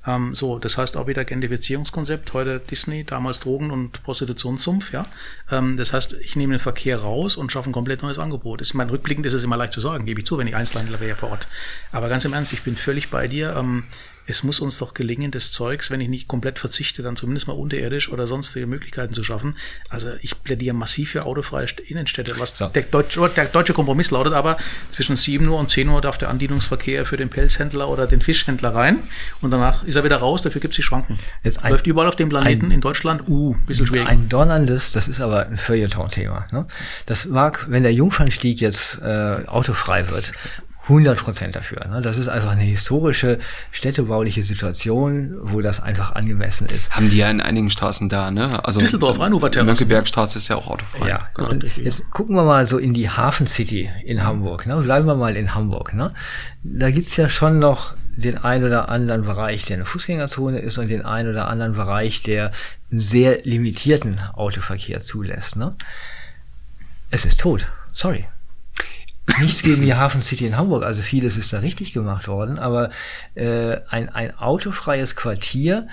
Ähm, 0.06 0.36
so, 0.36 0.60
das 0.60 0.78
heißt 0.78 0.98
auch 0.98 1.08
wieder 1.08 1.26
Gentrifizierungskonzept, 1.26 2.34
heute 2.34 2.60
Disney, 2.60 3.04
damals 3.04 3.40
Drogen- 3.40 3.72
und 3.72 4.04
Prostitutionssumpf, 4.04 4.92
ja. 4.92 5.06
Ähm, 5.52 5.78
das 5.78 5.94
heißt, 5.94 6.14
ich 6.14 6.36
nehme 6.36 6.54
den 6.54 6.60
Verkehr 6.60 7.00
raus 7.00 7.38
und 7.38 7.52
schaffe 7.52 7.70
ein 7.70 7.74
komplett 7.74 8.04
neues 8.04 8.20
Angebot. 8.20 8.62
Ich 8.62 8.74
meine, 8.74 8.92
rückblickend 8.92 9.26
ist 9.26 9.34
es 9.34 9.44
immer 9.44 9.58
leicht 9.58 9.74
zu 9.74 9.82
sagen, 9.82 10.06
gebe 10.06 10.20
ich 10.20 10.26
zu, 10.26 10.38
wenn 10.38 10.48
ich 10.48 10.56
Einzelhandel 10.56 11.00
wäre 11.00 11.18
vor 11.18 11.30
Ort. 11.30 11.48
Aber 11.92 12.10
ganz 12.10 12.26
im 12.26 12.34
Ernst, 12.34 12.54
ich 12.54 12.64
bin 12.64 12.76
völlig 12.76 13.10
bei 13.10 13.28
dir. 13.28 13.56
Ähm, 13.58 13.84
es 14.26 14.44
muss 14.44 14.60
uns 14.60 14.78
doch 14.78 14.94
gelingen, 14.94 15.32
das 15.32 15.52
Zeugs, 15.52 15.92
wenn 15.92 16.00
ich 16.02 16.08
nicht 16.10 16.28
komplett 16.28 16.58
verzichte, 16.60 17.04
dann 17.04 17.16
zumindest 17.16 17.48
mal 17.48 17.54
unterirdisch 17.54 18.10
oder 18.10 18.26
sonstige 18.26 18.66
Möglichkeiten 18.68 19.14
zu 19.14 19.24
schaffen. 19.24 19.58
Also 19.90 20.12
ich 20.22 20.42
plädiere 20.44 20.74
massiv 20.76 21.12
für 21.12 21.26
autofreie 21.26 21.66
St- 21.66 21.82
Innenstädte. 21.82 22.36
Was 22.40 22.58
So. 22.58 22.68
der, 22.68 22.84
Deutsch, 22.84 23.18
der 23.36 23.46
deutsche 23.46 23.74
Kompromiss 23.74 24.12
lautet 24.12 24.34
aber, 24.34 24.58
zwischen 24.90 25.16
7 25.16 25.48
Uhr 25.48 25.60
und 25.60 25.70
10 25.70 25.90
Uhr 25.90 26.00
darf 26.02 26.18
der 26.18 26.30
Andienungsverkehr 26.30 27.06
für 27.06 27.18
den 27.18 27.30
Pelzhändler 27.30 27.90
oder 27.90 28.08
den 28.08 28.22
Fischhändler 28.22 28.74
rein 28.74 29.04
und 29.42 29.52
danach 29.52 29.84
ist 29.84 29.96
er 29.96 30.04
wieder 30.04 30.18
raus, 30.18 30.42
dafür 30.42 30.62
gibt 30.62 30.74
es 30.74 30.78
die 30.78 30.84
Schranken. 30.84 31.20
Jetzt 31.44 31.64
ein- 31.64 31.72
Läuft 31.72 31.88
überall 31.88 32.08
auf 32.08 32.16
dem 32.16 32.30
Planeten, 32.30 32.68
ein- 32.68 32.72
in 32.72 32.82
Deutschland, 32.82 33.28
uh, 33.28 33.56
bisschen 33.68 33.88
schwierig. 33.88 34.08
Ein 34.08 34.30
donnerndes, 34.30 34.94
das 34.94 35.08
ist 35.08 35.20
aber 35.22 35.48
ein 35.48 35.58
Feuilleton-Thema. 35.58 36.48
Ne? 36.52 36.66
Das 37.06 37.26
mag, 37.26 37.66
wenn 37.70 37.84
der 37.84 37.94
Jungfernstieg 37.94 38.62
jetzt 38.62 39.00
äh, 39.02 39.46
autofrei 39.48 40.10
wird, 40.10 40.32
100 40.84 41.18
Prozent 41.18 41.56
dafür. 41.56 41.86
Ne? 41.88 42.02
Das 42.02 42.18
ist 42.18 42.28
einfach 42.28 42.52
eine 42.52 42.64
historische 42.64 43.40
städtebauliche 43.72 44.44
Situation, 44.44 45.36
wo 45.42 45.62
das 45.62 45.82
einfach 45.82 46.14
angemessen 46.14 46.68
ist. 46.68 46.92
Haben 46.92 47.10
die 47.10 47.18
ja 47.18 47.30
in 47.30 47.40
einigen 47.40 47.70
Straßen 47.70 48.10
da, 48.10 48.32
ne? 48.32 48.64
Also 48.66 48.82
Düsseldorf, 48.82 49.20
Rheinuferterrassen. 49.20 49.66
Mönckebergstraße 49.66 50.38
ist 50.38 50.50
ja 50.50 50.58
auch 50.58 50.68
autofrei. 50.68 51.08
Ja, 51.08 51.30
Genau, 51.36 51.50
und 51.50 51.66
jetzt 51.78 52.10
gucken 52.12 52.36
wir 52.36 52.44
mal 52.44 52.68
so 52.68 52.78
in 52.78 52.94
die 52.94 53.10
Hafen 53.10 53.48
City 53.48 53.90
in 54.04 54.24
Hamburg. 54.24 54.66
Ne? 54.66 54.76
Bleiben 54.78 55.08
wir 55.08 55.16
mal 55.16 55.36
in 55.38 55.56
Hamburg. 55.56 55.94
Ne? 55.94 56.14
Da 56.64 56.92
gibt's 56.92 57.16
ja 57.16 57.30
schon 57.30 57.60
noch 57.60 57.96
den 58.16 58.38
ein 58.38 58.64
oder 58.64 58.90
anderen 58.90 59.24
Bereich, 59.24 59.66
der 59.66 59.78
eine 59.78 59.86
Fußgängerzone 59.86 60.60
ist 60.60 60.78
und 60.78 60.90
den 60.90 61.04
ein 61.04 61.28
oder 61.28 61.48
anderen 61.48 61.74
Bereich, 61.74 62.22
der 62.24 62.52
einen 62.92 63.00
sehr 63.00 63.42
limitierten 63.44 64.20
Autoverkehr 64.34 65.00
zulässt. 65.00 65.56
Ne? 65.56 65.76
Es 67.10 67.26
ist 67.26 67.40
tot. 67.40 67.68
Sorry. 67.94 68.26
Nichts 69.40 69.64
gegen 69.64 69.84
die 69.84 69.96
Hafen 69.96 70.22
City 70.22 70.46
in 70.46 70.58
Hamburg, 70.58 70.84
also 70.84 71.02
vieles 71.02 71.38
ist 71.38 71.54
da 71.54 71.60
richtig 71.60 71.94
gemacht 71.94 72.28
worden, 72.28 72.60
aber 72.60 72.90
äh, 73.36 73.78
ein, 73.90 74.10
ein 74.10 74.38
autofreies 74.38 75.16
Quartier 75.16 75.88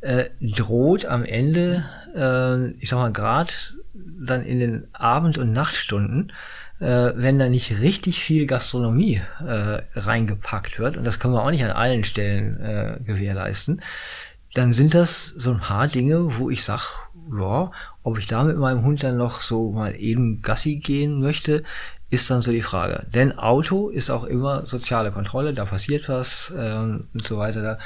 äh, 0.00 0.26
droht 0.40 1.04
am 1.04 1.24
Ende, 1.24 1.84
äh, 2.14 2.70
ich 2.80 2.88
sag 2.88 2.98
mal, 2.98 3.12
gerade 3.12 3.50
dann 3.92 4.44
in 4.44 4.60
den 4.60 4.88
Abend- 4.94 5.36
und 5.36 5.52
Nachtstunden, 5.52 6.32
äh, 6.78 7.12
wenn 7.14 7.38
da 7.38 7.48
nicht 7.48 7.80
richtig 7.80 8.22
viel 8.22 8.46
Gastronomie 8.46 9.20
äh, 9.40 9.82
reingepackt 9.94 10.78
wird, 10.78 10.96
und 10.96 11.04
das 11.04 11.18
können 11.18 11.34
wir 11.34 11.42
auch 11.42 11.50
nicht 11.50 11.64
an 11.64 11.72
allen 11.72 12.04
Stellen 12.04 12.60
äh, 12.60 12.98
gewährleisten, 13.04 13.82
dann 14.54 14.72
sind 14.72 14.94
das 14.94 15.26
so 15.26 15.50
ein 15.50 15.60
paar 15.60 15.88
Dinge, 15.88 16.38
wo 16.38 16.50
ich 16.50 16.64
sag, 16.64 17.10
ja, 17.36 17.70
ob 18.02 18.18
ich 18.18 18.26
da 18.26 18.44
mit 18.44 18.56
meinem 18.56 18.84
Hund 18.84 19.02
dann 19.02 19.16
noch 19.16 19.42
so 19.42 19.72
mal 19.72 19.94
eben 19.96 20.40
Gassi 20.40 20.76
gehen 20.76 21.20
möchte, 21.20 21.64
ist 22.08 22.30
dann 22.30 22.40
so 22.40 22.52
die 22.52 22.62
Frage. 22.62 23.04
Denn 23.12 23.36
Auto 23.36 23.88
ist 23.88 24.10
auch 24.10 24.24
immer 24.24 24.64
soziale 24.64 25.10
Kontrolle, 25.10 25.52
da 25.52 25.64
passiert 25.64 26.08
was 26.08 26.52
ähm, 26.56 27.08
und 27.12 27.26
so 27.26 27.36
weiter. 27.38 27.62
Da 27.62 27.78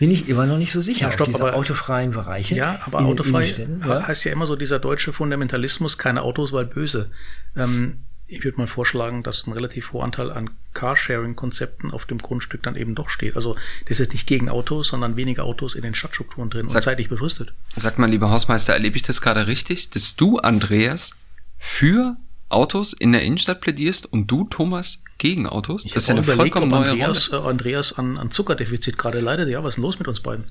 bin 0.00 0.10
ich 0.10 0.28
immer 0.28 0.46
noch 0.46 0.58
nicht 0.58 0.72
so 0.72 0.80
sicher 0.80 1.06
Ja, 1.06 1.12
stopp, 1.12 1.28
auf 1.28 1.34
diese 1.34 1.46
aber- 1.46 1.56
autofreien 1.56 2.10
Bereiche. 2.10 2.56
Ja, 2.56 2.80
aber 2.84 2.98
autofrei 3.00 3.44
ja. 3.86 4.08
heißt 4.08 4.24
ja 4.24 4.32
immer 4.32 4.46
so 4.46 4.56
dieser 4.56 4.80
deutsche 4.80 5.12
Fundamentalismus, 5.12 5.98
keine 5.98 6.22
Autos, 6.22 6.52
weil 6.52 6.64
böse. 6.66 7.10
Ähm, 7.56 8.00
ich 8.26 8.44
würde 8.44 8.58
mal 8.58 8.66
vorschlagen, 8.68 9.22
dass 9.24 9.46
ein 9.46 9.52
relativ 9.52 9.92
hoher 9.92 10.04
Anteil 10.04 10.30
an 10.30 10.50
Carsharing-Konzepten 10.74 11.90
auf 11.90 12.04
dem 12.06 12.18
Grundstück 12.18 12.62
dann 12.62 12.76
eben 12.76 12.94
doch 12.94 13.08
steht. 13.08 13.36
Also 13.36 13.56
das 13.88 14.00
ist 14.00 14.12
nicht 14.12 14.26
gegen 14.26 14.48
Autos, 14.48 14.88
sondern 14.88 15.16
weniger 15.16 15.44
Autos 15.44 15.74
in 15.74 15.82
den 15.82 15.94
Stadtstrukturen 15.94 16.50
drin 16.50 16.68
Sag- 16.68 16.76
und 16.80 16.82
zeitlich 16.84 17.08
befristet. 17.08 17.52
Sag 17.76 17.98
mal, 17.98 18.08
lieber 18.10 18.30
Hausmeister, 18.30 18.72
erlebe 18.72 18.96
ich 18.96 19.02
das 19.02 19.20
gerade 19.20 19.46
richtig, 19.46 19.90
dass 19.90 20.16
du, 20.16 20.38
Andreas, 20.38 21.16
für 21.58 22.16
Autos 22.50 22.92
in 22.92 23.12
der 23.12 23.22
Innenstadt 23.22 23.60
plädierst 23.60 24.12
und 24.12 24.26
du, 24.26 24.44
Thomas, 24.44 25.02
gegen 25.18 25.46
Autos. 25.46 25.84
Ich 25.84 25.92
das 25.92 26.04
ist 26.04 26.08
ja 26.08 26.14
eine 26.14 26.22
überlegt, 26.22 26.54
vollkommen 26.54 26.70
neue 26.70 26.90
Andreas, 26.90 27.32
äh, 27.32 27.36
Andreas 27.36 27.92
an, 27.98 28.18
an 28.18 28.30
Zuckerdefizit 28.30 28.98
gerade 28.98 29.20
leidet. 29.20 29.48
Ja, 29.48 29.62
was 29.62 29.70
ist 29.70 29.76
denn 29.76 29.82
los 29.82 29.98
mit 29.98 30.08
uns 30.08 30.20
beiden? 30.20 30.50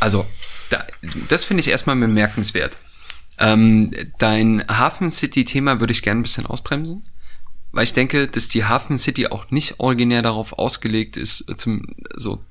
Also, 0.00 0.26
da, 0.70 0.86
das 1.28 1.44
finde 1.44 1.60
ich 1.60 1.68
erstmal 1.68 1.96
bemerkenswert. 1.96 2.76
Ähm, 3.38 3.90
dein 4.18 4.64
Hafen 4.68 5.10
City-Thema 5.10 5.80
würde 5.80 5.92
ich 5.92 6.02
gerne 6.02 6.20
ein 6.20 6.22
bisschen 6.22 6.46
ausbremsen, 6.46 7.02
weil 7.70 7.84
ich 7.84 7.94
denke, 7.94 8.28
dass 8.28 8.48
die 8.48 8.64
Hafen 8.64 8.98
City 8.98 9.28
auch 9.28 9.50
nicht 9.50 9.80
originär 9.80 10.22
darauf 10.22 10.52
ausgelegt 10.52 11.16
ist, 11.16 11.48
äh, 11.48 11.56
zum 11.56 11.94
so 12.14 12.44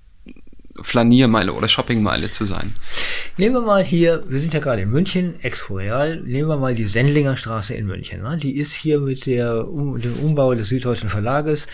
Flaniermeile 0.82 1.54
oder 1.54 1.68
Shoppingmeile 1.68 2.30
zu 2.30 2.46
sein. 2.46 2.76
Nehmen 3.38 3.56
wir 3.56 3.62
mal 3.62 3.84
hier, 3.84 4.24
wir 4.28 4.40
sind 4.40 4.54
ja 4.54 4.60
gerade 4.60 4.82
in 4.82 4.90
München, 4.90 5.42
Expo 5.44 5.76
Real, 5.76 6.22
nehmen 6.22 6.50
wir 6.50 6.58
mal 6.58 6.76
die 6.76 6.86
Sendlinger 6.86 7.38
Straße 7.38 7.74
in 7.74 7.86
München. 7.86 8.22
Ne? 8.22 8.38
Die 8.38 8.58
ist 8.58 8.74
hier 8.74 9.00
mit 9.00 9.26
der, 9.26 9.68
um, 9.68 10.00
dem 10.00 10.14
Umbau 10.20 10.54
des 10.54 10.68
Süddeutschen 10.68 11.10
Verlages, 11.10 11.68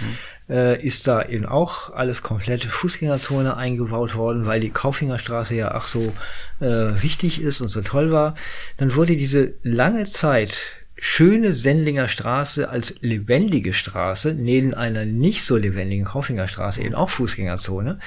äh, 0.49 0.81
ist 0.81 1.07
da 1.07 1.23
eben 1.23 1.45
auch 1.45 1.93
alles 1.93 2.21
komplett 2.21 2.63
Fußgängerzone 2.63 3.57
eingebaut 3.57 4.15
worden, 4.15 4.45
weil 4.45 4.59
die 4.59 4.69
Kaufingerstraße 4.69 5.55
ja 5.55 5.71
ach 5.71 5.87
so 5.87 6.13
äh, 6.59 7.01
wichtig 7.01 7.41
ist 7.41 7.61
und 7.61 7.67
so 7.67 7.81
toll 7.81 8.11
war. 8.11 8.35
Dann 8.77 8.95
wurde 8.95 9.15
diese 9.15 9.53
lange 9.63 10.05
Zeit 10.05 10.57
schöne 10.99 11.53
Sendlinger 11.53 12.07
Straße 12.07 12.69
als 12.69 12.95
lebendige 13.01 13.73
Straße 13.73 14.33
neben 14.33 14.73
einer 14.73 15.05
nicht 15.05 15.43
so 15.43 15.55
lebendigen 15.55 16.05
Kaufinger 16.05 16.47
Straße 16.47 16.81
eben 16.81 16.95
auch 16.95 17.09
Fußgängerzone. 17.09 17.99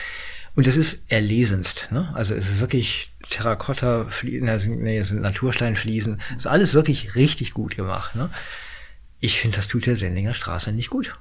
Und 0.54 0.66
das 0.66 0.76
ist 0.76 1.04
erlesenst. 1.08 1.88
Ne? 1.90 2.10
Also 2.14 2.34
es 2.34 2.50
ist 2.50 2.60
wirklich 2.60 3.12
Terrakotta, 3.30 4.06
nee, 4.22 4.98
es 4.98 5.08
sind 5.08 5.22
Natursteinfliesen. 5.22 6.20
Das 6.30 6.38
ist 6.38 6.46
alles 6.46 6.74
wirklich 6.74 7.14
richtig 7.14 7.54
gut 7.54 7.76
gemacht. 7.76 8.16
Ne? 8.16 8.30
Ich 9.20 9.40
finde, 9.40 9.56
das 9.56 9.68
tut 9.68 9.86
der 9.86 9.96
Sendlinger 9.96 10.34
Straße 10.34 10.72
nicht 10.72 10.90
gut. 10.90 11.16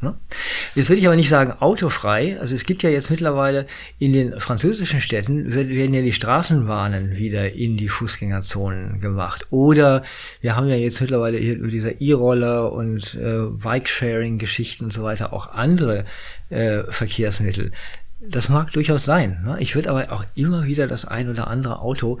Ne? 0.00 0.16
Jetzt 0.74 0.88
würde 0.88 1.00
ich 1.00 1.06
aber 1.06 1.16
nicht 1.16 1.28
sagen 1.28 1.52
autofrei. 1.60 2.38
Also 2.40 2.54
es 2.54 2.64
gibt 2.64 2.82
ja 2.82 2.90
jetzt 2.90 3.10
mittlerweile 3.10 3.66
in 3.98 4.12
den 4.12 4.38
französischen 4.40 5.00
Städten 5.00 5.54
werden 5.54 5.94
ja 5.94 6.02
die 6.02 6.12
Straßenbahnen 6.12 7.16
wieder 7.16 7.52
in 7.52 7.76
die 7.76 7.88
Fußgängerzonen 7.88 9.00
gemacht. 9.00 9.46
Oder 9.50 10.04
wir 10.40 10.56
haben 10.56 10.68
ja 10.68 10.76
jetzt 10.76 11.00
mittlerweile 11.00 11.38
hier 11.38 11.56
über 11.56 11.68
dieser 11.68 12.00
E-Roller 12.00 12.72
und 12.72 13.14
äh, 13.14 13.46
Bike-Sharing-Geschichten 13.50 14.84
und 14.84 14.92
so 14.92 15.02
weiter 15.04 15.32
auch 15.32 15.48
andere 15.52 16.04
äh, 16.50 16.82
Verkehrsmittel. 16.90 17.72
Das 18.30 18.48
mag 18.48 18.72
durchaus 18.72 19.04
sein. 19.04 19.42
Ne? 19.44 19.56
Ich 19.60 19.74
würde 19.74 19.90
aber 19.90 20.12
auch 20.12 20.24
immer 20.34 20.64
wieder 20.64 20.86
das 20.86 21.04
ein 21.04 21.28
oder 21.28 21.48
andere 21.48 21.80
Auto 21.80 22.18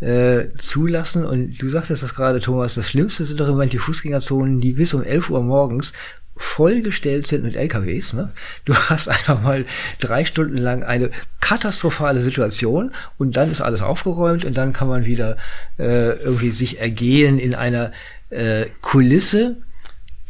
äh, 0.00 0.46
zulassen. 0.56 1.24
Und 1.24 1.58
du 1.58 1.68
sagtest 1.68 2.02
das 2.02 2.14
gerade, 2.14 2.40
Thomas, 2.40 2.74
das 2.74 2.88
Schlimmste 2.90 3.24
sind 3.24 3.40
doch 3.40 3.48
immer 3.48 3.66
die 3.66 3.78
Fußgängerzonen, 3.78 4.60
die 4.60 4.72
bis 4.72 4.94
um 4.94 5.02
11 5.02 5.30
Uhr 5.30 5.42
morgens 5.42 5.92
vollgestellt 6.36 7.26
sind 7.26 7.44
mit 7.44 7.56
LKWs. 7.56 8.12
Ne? 8.12 8.32
Du 8.64 8.74
hast 8.88 9.08
einfach 9.08 9.40
mal 9.40 9.64
drei 10.00 10.24
Stunden 10.24 10.56
lang 10.58 10.82
eine 10.82 11.10
katastrophale 11.40 12.20
Situation 12.20 12.92
und 13.18 13.36
dann 13.36 13.50
ist 13.50 13.60
alles 13.60 13.82
aufgeräumt 13.82 14.44
und 14.44 14.54
dann 14.56 14.72
kann 14.72 14.88
man 14.88 15.04
wieder 15.04 15.36
äh, 15.78 16.18
irgendwie 16.18 16.50
sich 16.50 16.80
ergehen 16.80 17.38
in 17.38 17.54
einer 17.54 17.92
äh, 18.30 18.66
Kulisse, 18.80 19.58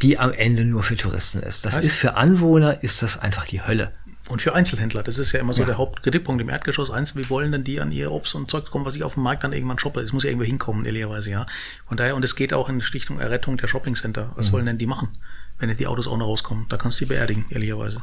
die 0.03 0.19
am 0.19 0.33
Ende 0.33 0.65
nur 0.65 0.83
für 0.83 0.97
Touristen 0.97 1.41
ist. 1.41 1.65
Das 1.65 1.77
Heißt- 1.77 1.83
ist 1.85 1.97
für 1.97 2.15
Anwohner 2.17 2.83
ist 2.83 3.03
das 3.03 3.19
einfach 3.19 3.47
die 3.47 3.63
Hölle. 3.63 3.93
Und 4.29 4.41
für 4.41 4.55
Einzelhändler, 4.55 5.03
das 5.03 5.19
ist 5.19 5.33
ja 5.33 5.41
immer 5.41 5.53
so 5.53 5.61
Ja. 5.63 5.67
der 5.67 5.79
Hauptkritikpunkt 5.79 6.41
im 6.41 6.49
Erdgeschoss. 6.49 6.91
Eins, 6.91 7.15
wie 7.15 7.29
wollen 7.29 7.53
denn 7.53 7.63
die 7.63 7.81
an 7.81 7.93
ihr 7.93 8.11
Obst 8.11 8.35
und 8.35 8.51
Zeug 8.51 8.65
kommen, 8.67 8.87
was 8.87 8.97
ich 8.97 9.05
auf 9.05 9.15
dem 9.15 9.23
Markt 9.23 9.45
dann 9.45 9.53
irgendwann 9.53 9.79
shoppe? 9.79 10.01
Es 10.01 10.13
muss 10.13 10.25
ja 10.25 10.31
irgendwo 10.31 10.47
hinkommen, 10.47 10.87
ehrlicherweise, 10.87 11.31
ja. 11.31 11.47
Von 11.87 11.99
daher, 11.99 12.17
und 12.17 12.25
es 12.25 12.35
geht 12.35 12.55
auch 12.55 12.71
in 12.71 12.81
Richtung 12.81 13.21
Errettung 13.21 13.59
der 13.59 13.67
Shoppingcenter. 13.67 14.33
Was 14.37 14.51
wollen 14.51 14.65
denn 14.65 14.79
die 14.79 14.87
machen, 14.87 15.09
wenn 15.59 15.77
die 15.77 15.87
Autos 15.87 16.09
auch 16.09 16.17
noch 16.17 16.27
rauskommen? 16.27 16.67
Da 16.71 16.79
kannst 16.79 17.01
du 17.01 17.05
die 17.05 17.11
beerdigen, 17.11 17.45
ehrlicherweise. 17.51 18.01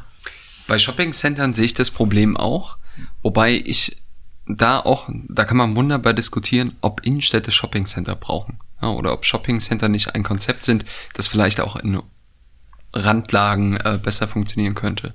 Bei 0.68 0.78
Shoppingcentern 0.78 1.54
sehe 1.54 1.64
ich 1.64 1.74
das 1.74 1.90
Problem 1.90 2.36
auch, 2.36 2.76
wobei 3.22 3.54
ich 3.54 4.00
da 4.46 4.78
auch, 4.78 5.08
da 5.28 5.44
kann 5.44 5.56
man 5.56 5.74
wunderbar 5.74 6.14
diskutieren, 6.14 6.76
ob 6.82 7.04
Innenstädte 7.04 7.50
Shoppingcenter 7.50 8.14
brauchen. 8.14 8.58
Ja, 8.80 8.90
oder 8.90 9.12
ob 9.12 9.24
Shoppingcenter 9.24 9.88
nicht 9.88 10.14
ein 10.14 10.22
Konzept 10.22 10.64
sind, 10.64 10.84
das 11.14 11.26
vielleicht 11.28 11.60
auch 11.60 11.76
in 11.76 12.00
Randlagen 12.92 13.76
äh, 13.76 13.98
besser 14.02 14.28
funktionieren 14.28 14.74
könnte. 14.74 15.14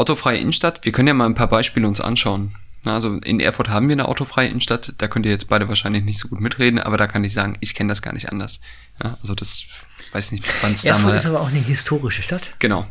Autofreie 0.00 0.38
Innenstadt, 0.38 0.82
wir 0.86 0.92
können 0.92 1.08
ja 1.08 1.14
mal 1.14 1.26
ein 1.26 1.34
paar 1.34 1.48
Beispiele 1.48 1.86
uns 1.86 2.00
anschauen. 2.00 2.54
Also 2.86 3.16
in 3.18 3.38
Erfurt 3.38 3.68
haben 3.68 3.86
wir 3.88 3.92
eine 3.92 4.08
autofreie 4.08 4.48
Innenstadt, 4.48 4.94
da 4.96 5.08
könnt 5.08 5.26
ihr 5.26 5.32
jetzt 5.32 5.50
beide 5.50 5.68
wahrscheinlich 5.68 6.04
nicht 6.04 6.18
so 6.18 6.28
gut 6.28 6.40
mitreden, 6.40 6.78
aber 6.78 6.96
da 6.96 7.06
kann 7.06 7.22
ich 7.22 7.34
sagen, 7.34 7.58
ich 7.60 7.74
kenne 7.74 7.90
das 7.90 8.00
gar 8.00 8.14
nicht 8.14 8.30
anders. 8.32 8.60
Ja, 9.02 9.18
also 9.20 9.34
das 9.34 9.64
weiß 10.12 10.32
nicht, 10.32 10.46
wann 10.62 10.72
es 10.72 10.82
da 10.82 10.92
Erfurt 10.92 11.16
ist 11.16 11.26
aber 11.26 11.42
auch 11.42 11.48
eine 11.48 11.58
historische 11.58 12.22
Stadt. 12.22 12.52
Genau. 12.60 12.86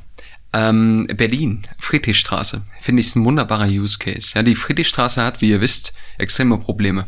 Ähm, 0.53 1.07
Berlin, 1.07 1.63
Friedrichstraße, 1.79 2.61
finde 2.79 2.99
ich 2.99 3.15
ein 3.15 3.25
wunderbarer 3.25 3.67
Use 3.67 3.97
Case. 3.97 4.33
Ja, 4.35 4.43
die 4.43 4.53
Friedrichstraße 4.53 5.23
hat, 5.23 5.41
wie 5.41 5.49
ihr 5.49 5.61
wisst, 5.61 5.93
extreme 6.19 6.59
Probleme. 6.59 7.07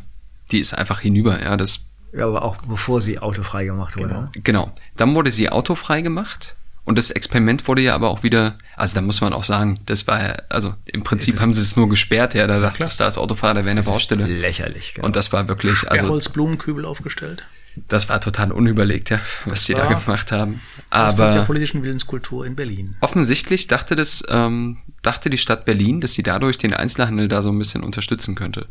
Die 0.51 0.59
ist 0.59 0.73
einfach 0.73 1.01
hinüber, 1.01 1.39
ja, 1.43 1.57
das, 1.57 1.85
Ja, 2.11 2.25
aber 2.25 2.41
auch 2.41 2.57
bevor 2.57 3.01
sie 3.01 3.19
autofrei 3.19 3.65
gemacht 3.65 3.95
wurde. 3.97 4.07
Genau. 4.07 4.21
ne? 4.21 4.29
genau. 4.43 4.75
Dann 4.97 5.13
wurde 5.13 5.29
sie 5.29 5.49
autofrei 5.49 6.01
gemacht 6.01 6.55
und 6.85 6.97
das 6.97 7.11
Experiment 7.11 7.67
wurde 7.67 7.81
ja 7.81 7.93
aber 7.95 8.09
auch 8.09 8.23
wieder, 8.23 8.57
also 8.75 8.95
da 8.95 9.01
muss 9.01 9.21
man 9.21 9.33
auch 9.33 9.43
sagen, 9.43 9.79
das 9.85 10.07
war 10.07 10.21
ja, 10.21 10.35
also 10.49 10.73
im 10.85 11.03
Prinzip 11.03 11.39
haben 11.39 11.53
sie 11.53 11.61
es 11.61 11.75
nur 11.75 11.87
gesperrt, 11.89 12.33
ja, 12.33 12.47
da 12.47 12.59
dachte 12.59 12.83
ich, 12.83 12.97
da 12.97 13.05
als 13.05 13.17
Autofahrer, 13.17 13.53
da 13.55 13.59
wäre 13.61 13.71
eine 13.71 13.83
Baustelle. 13.83 14.25
Lächerlich. 14.25 14.93
Genau. 14.95 15.05
Und 15.07 15.15
das 15.15 15.31
war 15.31 15.47
wirklich, 15.47 15.89
Also, 15.89 16.09
Holzblumenkübel 16.09 16.85
aufgestellt. 16.85 17.43
das 17.87 18.09
war 18.09 18.19
total 18.19 18.51
unüberlegt, 18.51 19.11
ja, 19.11 19.19
was 19.45 19.65
die 19.65 19.73
da 19.75 19.85
gemacht 19.85 20.31
haben. 20.31 20.61
Ausdruck 20.89 21.17
der 21.17 21.35
Aber 21.35 21.45
politischen 21.45 21.83
Willenskultur 21.83 22.45
in 22.45 22.55
Berlin. 22.55 22.97
Offensichtlich 22.99 23.67
dachte 23.67 23.95
das, 23.95 24.23
ähm, 24.27 24.77
dachte 25.03 25.29
die 25.29 25.37
Stadt 25.37 25.65
Berlin, 25.65 26.01
dass 26.01 26.13
sie 26.13 26.23
dadurch 26.23 26.57
den 26.57 26.73
Einzelhandel 26.73 27.27
da 27.27 27.41
so 27.41 27.51
ein 27.51 27.57
bisschen 27.57 27.83
unterstützen 27.83 28.35
könnte. 28.35 28.67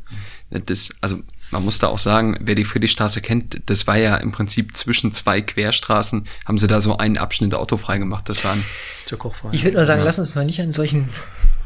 Das, 0.51 0.91
also 1.01 1.21
man 1.51 1.65
muss 1.65 1.79
da 1.79 1.89
auch 1.89 1.99
sagen, 1.99 2.37
wer 2.41 2.55
die 2.55 2.65
Friedrichstraße 2.65 3.21
kennt, 3.21 3.63
das 3.67 3.87
war 3.87 3.97
ja 3.97 4.17
im 4.17 4.33
Prinzip 4.33 4.77
zwischen 4.77 5.13
zwei 5.13 5.41
Querstraßen, 5.41 6.27
haben 6.47 6.59
sie 6.59 6.67
da 6.67 6.81
so 6.81 6.97
einen 6.97 7.19
Abschnitt 7.19 7.55
autofrei 7.55 7.99
gemacht. 7.99 8.29
Das 8.29 8.45
waren 8.45 8.65
Zur 9.05 9.19
Kochfrei. 9.19 9.49
Ich 9.53 9.65
würde 9.65 9.77
mal 9.77 9.87
sagen, 9.87 10.03
lass 10.05 10.19
uns 10.19 10.35
mal 10.35 10.45
nicht 10.45 10.61
an 10.61 10.73
solchen 10.73 11.09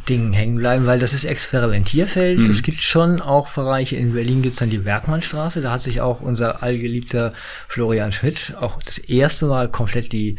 Dingen 0.08 0.32
hängen 0.32 0.56
bleiben, 0.56 0.86
weil 0.86 0.98
das 0.98 1.12
ist 1.12 1.24
Experimentierfeld. 1.24 2.38
Es 2.50 2.62
gibt 2.62 2.80
schon 2.80 3.20
auch 3.20 3.50
Bereiche, 3.50 3.96
in 3.96 4.14
Berlin 4.14 4.42
gibt's 4.42 4.58
dann 4.58 4.70
die 4.70 4.78
Bergmannstraße, 4.78 5.62
da 5.62 5.72
hat 5.72 5.82
sich 5.82 6.00
auch 6.00 6.20
unser 6.20 6.62
allgeliebter 6.62 7.32
Florian 7.68 8.12
Schmidt 8.12 8.54
auch 8.60 8.82
das 8.82 8.98
erste 8.98 9.46
Mal 9.46 9.68
komplett 9.68 10.12
die, 10.12 10.36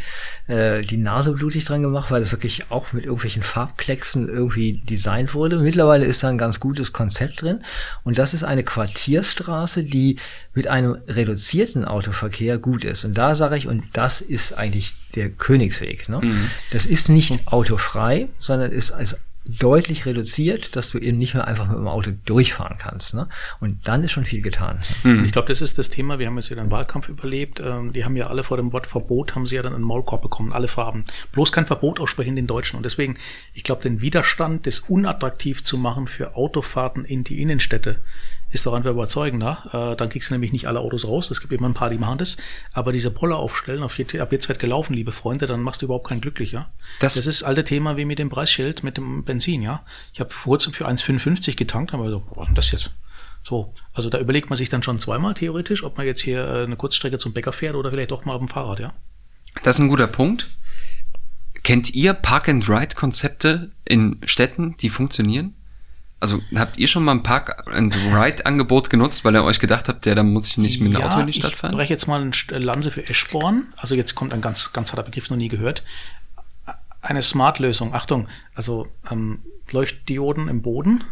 äh, 0.48 0.82
die 0.82 0.98
Nase 0.98 1.34
blutig 1.34 1.66
dran 1.66 1.82
gemacht, 1.82 2.12
weil 2.12 2.22
das 2.22 2.32
wirklich 2.32 2.66
auch 2.70 2.94
mit 2.94 3.06
irgendwelchen 3.06 3.44
Farbklecksen 3.44 4.30
irgendwie 4.30 4.82
designt 4.90 5.34
wurde. 5.34 5.60
Mittlerweile 5.60 6.06
ist 6.06 6.24
da 6.24 6.30
ein 6.30 6.38
ganz 6.38 6.60
gutes 6.60 6.94
Konzept 6.94 7.42
drin 7.42 7.64
und 8.04 8.18
das 8.18 8.34
ist 8.34 8.44
eine 8.44 8.64
Quartierstraße, 8.64 9.84
die 9.84 10.18
mit 10.54 10.68
einem 10.68 10.98
reduzierten 11.08 11.86
Autoverkehr 11.86 12.58
gut 12.58 12.86
ist. 12.86 13.04
Und 13.06 13.18
da 13.18 13.36
sage 13.36 13.58
ich, 13.58 13.68
und 13.68 13.84
das 13.94 14.22
ist 14.22 14.54
eigentlich 14.54 14.94
der 15.16 15.30
Königsweg. 15.30 16.10
Ne? 16.10 16.22
Das 16.72 16.86
ist 16.86 17.10
nicht 17.10 17.48
autofrei, 17.48 18.30
sondern 18.40 18.72
ist 18.72 18.92
als 18.92 19.18
deutlich 19.48 20.06
reduziert, 20.06 20.76
dass 20.76 20.90
du 20.92 20.98
eben 20.98 21.18
nicht 21.18 21.36
mehr 21.36 21.48
einfach 21.48 21.68
mit 21.68 21.78
dem 21.78 21.88
Auto 21.88 22.12
durchfahren 22.26 22.78
kannst. 22.78 23.14
Ne? 23.14 23.28
Und 23.60 23.88
dann 23.88 24.04
ist 24.04 24.12
schon 24.12 24.26
viel 24.26 24.42
getan. 24.42 24.80
Ich 25.24 25.32
glaube, 25.32 25.48
das 25.48 25.62
ist 25.62 25.78
das 25.78 25.90
Thema. 25.90 26.20
Wir 26.20 26.28
haben 26.28 26.36
jetzt 26.36 26.50
wieder 26.50 26.62
einen 26.62 26.72
Wahlkampf 26.72 27.10
überlebt. 27.10 27.60
Ähm, 27.60 27.94
die 27.94 28.04
haben 28.04 28.16
ja 28.16 28.28
alle 28.28 28.44
vor 28.44 28.58
dem 28.58 28.74
Wort 28.74 28.88
Verbot, 28.88 29.36
haben 29.36 29.46
sie 29.46 29.56
ja 29.56 29.62
dann 29.62 29.76
einen 29.76 29.84
Maulkorb 29.84 30.22
bekommen, 30.22 30.52
alle 30.52 30.68
Farben. 30.68 31.06
Bloß 31.32 31.52
kein 31.52 31.66
Verbot 31.66 32.00
aussprechen 32.00 32.36
den 32.36 32.48
Deutschen. 32.48 32.78
Und 32.78 32.84
deswegen, 32.84 33.18
ich 33.54 33.64
glaube, 33.64 33.84
den 33.84 34.02
Widerstand, 34.02 34.66
das 34.66 34.80
unattraktiv 34.80 35.64
zu 35.64 35.78
machen 35.78 36.08
für 36.08 36.36
Autofahrten 36.36 37.06
in 37.06 37.24
die 37.24 37.42
Innenstädte, 37.42 37.98
ist 38.56 38.66
doch 38.66 38.74
einfach 38.74 38.90
überzeugender. 38.92 39.92
Äh, 39.94 39.96
dann 39.96 40.10
kriegst 40.10 40.30
du 40.30 40.34
nämlich 40.34 40.52
nicht 40.52 40.68
alle 40.68 40.80
Autos 40.80 41.06
raus. 41.08 41.30
Es 41.30 41.40
gibt 41.42 41.54
immer 41.54 41.70
ein 41.70 41.74
paar, 41.76 41.90
die 41.92 41.98
machen 42.00 42.18
das. 42.18 42.38
Aber 42.74 42.92
diese 42.92 43.12
Poller 43.12 43.38
aufstellen, 43.38 43.84
auf 43.84 43.98
jetzt, 44.00 44.16
ab 44.16 44.32
jetzt 44.32 44.50
wird 44.50 44.58
gelaufen, 44.60 44.94
liebe 44.96 45.12
Freunde, 45.12 45.46
dann 45.48 45.62
machst 45.62 45.82
du 45.82 45.86
überhaupt 45.86 46.08
keinen 46.08 46.22
glücklicher. 46.22 46.70
Das- 47.00 47.14
Das, 47.16 47.26
ist 47.28 47.42
das 47.42 47.48
alte 47.48 47.64
Thema 47.64 47.98
wie 47.98 48.06
mit 48.06 48.18
dem 48.18 48.30
Preisschild, 48.30 48.84
mit 48.84 48.98
dem 48.98 49.24
Benzin, 49.24 49.62
ja. 49.62 49.84
Ich 50.14 50.20
habe 50.20 50.32
vor 50.32 50.52
kurzem 50.52 50.74
für 50.74 50.88
1,55 50.88 51.56
getankt, 51.56 51.94
aber 51.94 52.10
so, 52.10 52.24
was 52.36 52.48
ist 52.50 52.58
das 52.58 52.72
jetzt? 52.72 52.92
So, 53.44 53.74
also 53.94 54.10
da 54.10 54.18
überlegt 54.20 54.50
man 54.50 54.58
sich 54.58 54.70
dann 54.70 54.82
schon 54.82 54.98
zweimal 55.00 55.36
theoretisch, 55.36 55.84
ob 55.84 55.98
man 55.98 56.08
jetzt 56.08 56.22
hier 56.22 56.44
äh, 56.48 56.64
eine 56.64 56.76
Kurzstrecke 56.78 57.20
zum 57.20 57.32
Bäcker 57.34 57.52
fährt 57.52 57.76
oder 57.76 57.92
vielleicht 57.92 58.10
doch 58.12 58.26
mal 58.26 58.34
auf 58.34 58.40
dem 58.40 58.48
Fahrrad, 58.48 58.80
ja. 58.80 58.94
Das 59.64 59.76
ist 59.76 59.82
ein 59.82 59.88
guter 59.90 60.08
Punkt. 60.08 60.48
Kennt 61.64 61.94
ihr 61.96 62.14
Park-and-Ride-Konzepte 62.14 63.72
in 63.86 64.20
Städten, 64.26 64.76
die 64.78 64.90
funktionieren? 64.90 65.56
Also 66.20 66.42
habt 66.56 66.78
ihr 66.78 66.88
schon 66.88 67.04
mal 67.04 67.12
ein 67.12 67.24
Park-and-Ride-Angebot 67.24 68.90
genutzt, 68.90 69.26
weil 69.26 69.36
ihr 69.36 69.44
euch 69.44 69.60
gedacht 69.60 69.90
habt, 69.90 70.06
ja, 70.06 70.16
dann 70.16 70.32
muss 70.32 70.48
ich 70.48 70.58
nicht 70.58 70.82
mit 70.82 70.94
dem 70.94 71.02
Auto 71.02 71.20
in 71.20 71.28
die 71.28 71.34
Stadt 71.34 71.52
ich 71.52 71.58
fahren? 71.58 71.74
breche 71.74 71.94
jetzt 71.94 72.08
mal 72.08 72.22
eine 72.22 72.32
St- 72.32 72.58
Lanze 72.58 72.90
für 72.90 73.08
Eschborn. 73.08 73.74
Also 73.76 73.96
jetzt 73.96 74.16
kommt 74.16 74.34
ein 74.34 74.42
ganz, 74.42 74.74
ganz 74.74 74.92
harter 74.92 75.04
Begriff, 75.04 75.30
noch 75.30 75.38
nie 75.38 75.50
gehört. 75.50 75.84
Eine 77.02 77.22
Smart-Lösung. 77.22 77.94
Achtung, 77.94 78.28
also 78.56 78.88
ähm, 79.12 79.40
Leuchtdioden 79.72 80.48
im 80.48 80.62
Boden, 80.62 81.04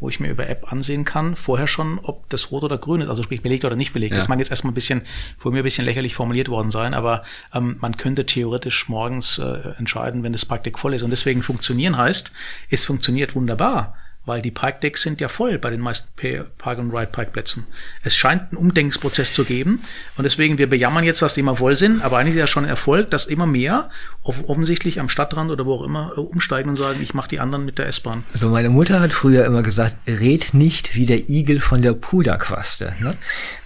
wo 0.00 0.08
ich 0.08 0.18
mir 0.18 0.28
über 0.28 0.48
App 0.48 0.72
ansehen 0.72 1.04
kann, 1.04 1.36
vorher 1.36 1.66
schon, 1.66 1.98
ob 1.98 2.28
das 2.28 2.50
rot 2.50 2.64
oder 2.64 2.78
grün 2.78 3.00
ist, 3.00 3.08
also 3.08 3.22
sprich 3.22 3.42
belegt 3.42 3.64
oder 3.64 3.76
nicht 3.76 3.92
belegt. 3.92 4.12
Ja. 4.12 4.18
Das 4.18 4.28
mag 4.28 4.38
jetzt 4.38 4.50
erstmal 4.50 4.72
ein 4.72 4.74
bisschen, 4.74 5.02
vor 5.38 5.52
mir 5.52 5.58
ein 5.58 5.64
bisschen 5.64 5.84
lächerlich 5.84 6.14
formuliert 6.14 6.48
worden 6.48 6.70
sein, 6.70 6.94
aber 6.94 7.22
ähm, 7.54 7.76
man 7.80 7.96
könnte 7.96 8.26
theoretisch 8.26 8.88
morgens 8.88 9.38
äh, 9.38 9.74
entscheiden, 9.78 10.22
wenn 10.22 10.32
das 10.32 10.44
Parkdeck 10.44 10.78
voll 10.78 10.94
ist. 10.94 11.02
Und 11.02 11.10
deswegen 11.10 11.42
funktionieren 11.42 11.96
heißt, 11.96 12.32
es 12.70 12.84
funktioniert 12.84 13.34
wunderbar 13.34 13.94
weil 14.28 14.42
die 14.42 14.50
Parkdecks 14.50 15.02
sind 15.02 15.20
ja 15.20 15.28
voll 15.28 15.58
bei 15.58 15.70
den 15.70 15.80
meisten 15.80 16.10
Park-and-Ride-Parkplätzen. 16.58 17.66
Es 18.02 18.16
scheint 18.16 18.50
einen 18.50 18.58
Umdenkungsprozess 18.58 19.32
zu 19.32 19.44
geben 19.44 19.80
und 20.16 20.24
deswegen, 20.24 20.58
wir 20.58 20.68
bejammern 20.68 21.04
jetzt, 21.04 21.22
dass 21.22 21.34
die 21.34 21.40
immer 21.40 21.56
voll 21.56 21.76
sind, 21.76 22.02
aber 22.02 22.18
eigentlich 22.18 22.34
ist 22.34 22.40
ja 22.40 22.46
schon 22.46 22.64
Erfolg, 22.64 23.10
dass 23.10 23.26
immer 23.26 23.46
mehr 23.46 23.90
off 24.22 24.44
offensichtlich 24.46 25.00
am 25.00 25.08
Stadtrand 25.08 25.50
oder 25.50 25.64
wo 25.64 25.72
auch 25.74 25.82
immer 25.82 26.12
äh, 26.16 26.20
umsteigen 26.20 26.68
und 26.70 26.76
sagen, 26.76 27.00
ich 27.02 27.14
mache 27.14 27.28
die 27.28 27.40
anderen 27.40 27.64
mit 27.64 27.78
der 27.78 27.88
S-Bahn. 27.88 28.24
Also 28.32 28.50
meine 28.50 28.68
Mutter 28.68 29.00
hat 29.00 29.12
früher 29.12 29.46
immer 29.46 29.62
gesagt, 29.62 29.96
red 30.06 30.52
nicht 30.52 30.94
wie 30.94 31.06
der 31.06 31.30
Igel 31.30 31.60
von 31.60 31.80
der 31.82 31.94
Puderquaste. 31.94 32.94
Ne? 33.00 33.14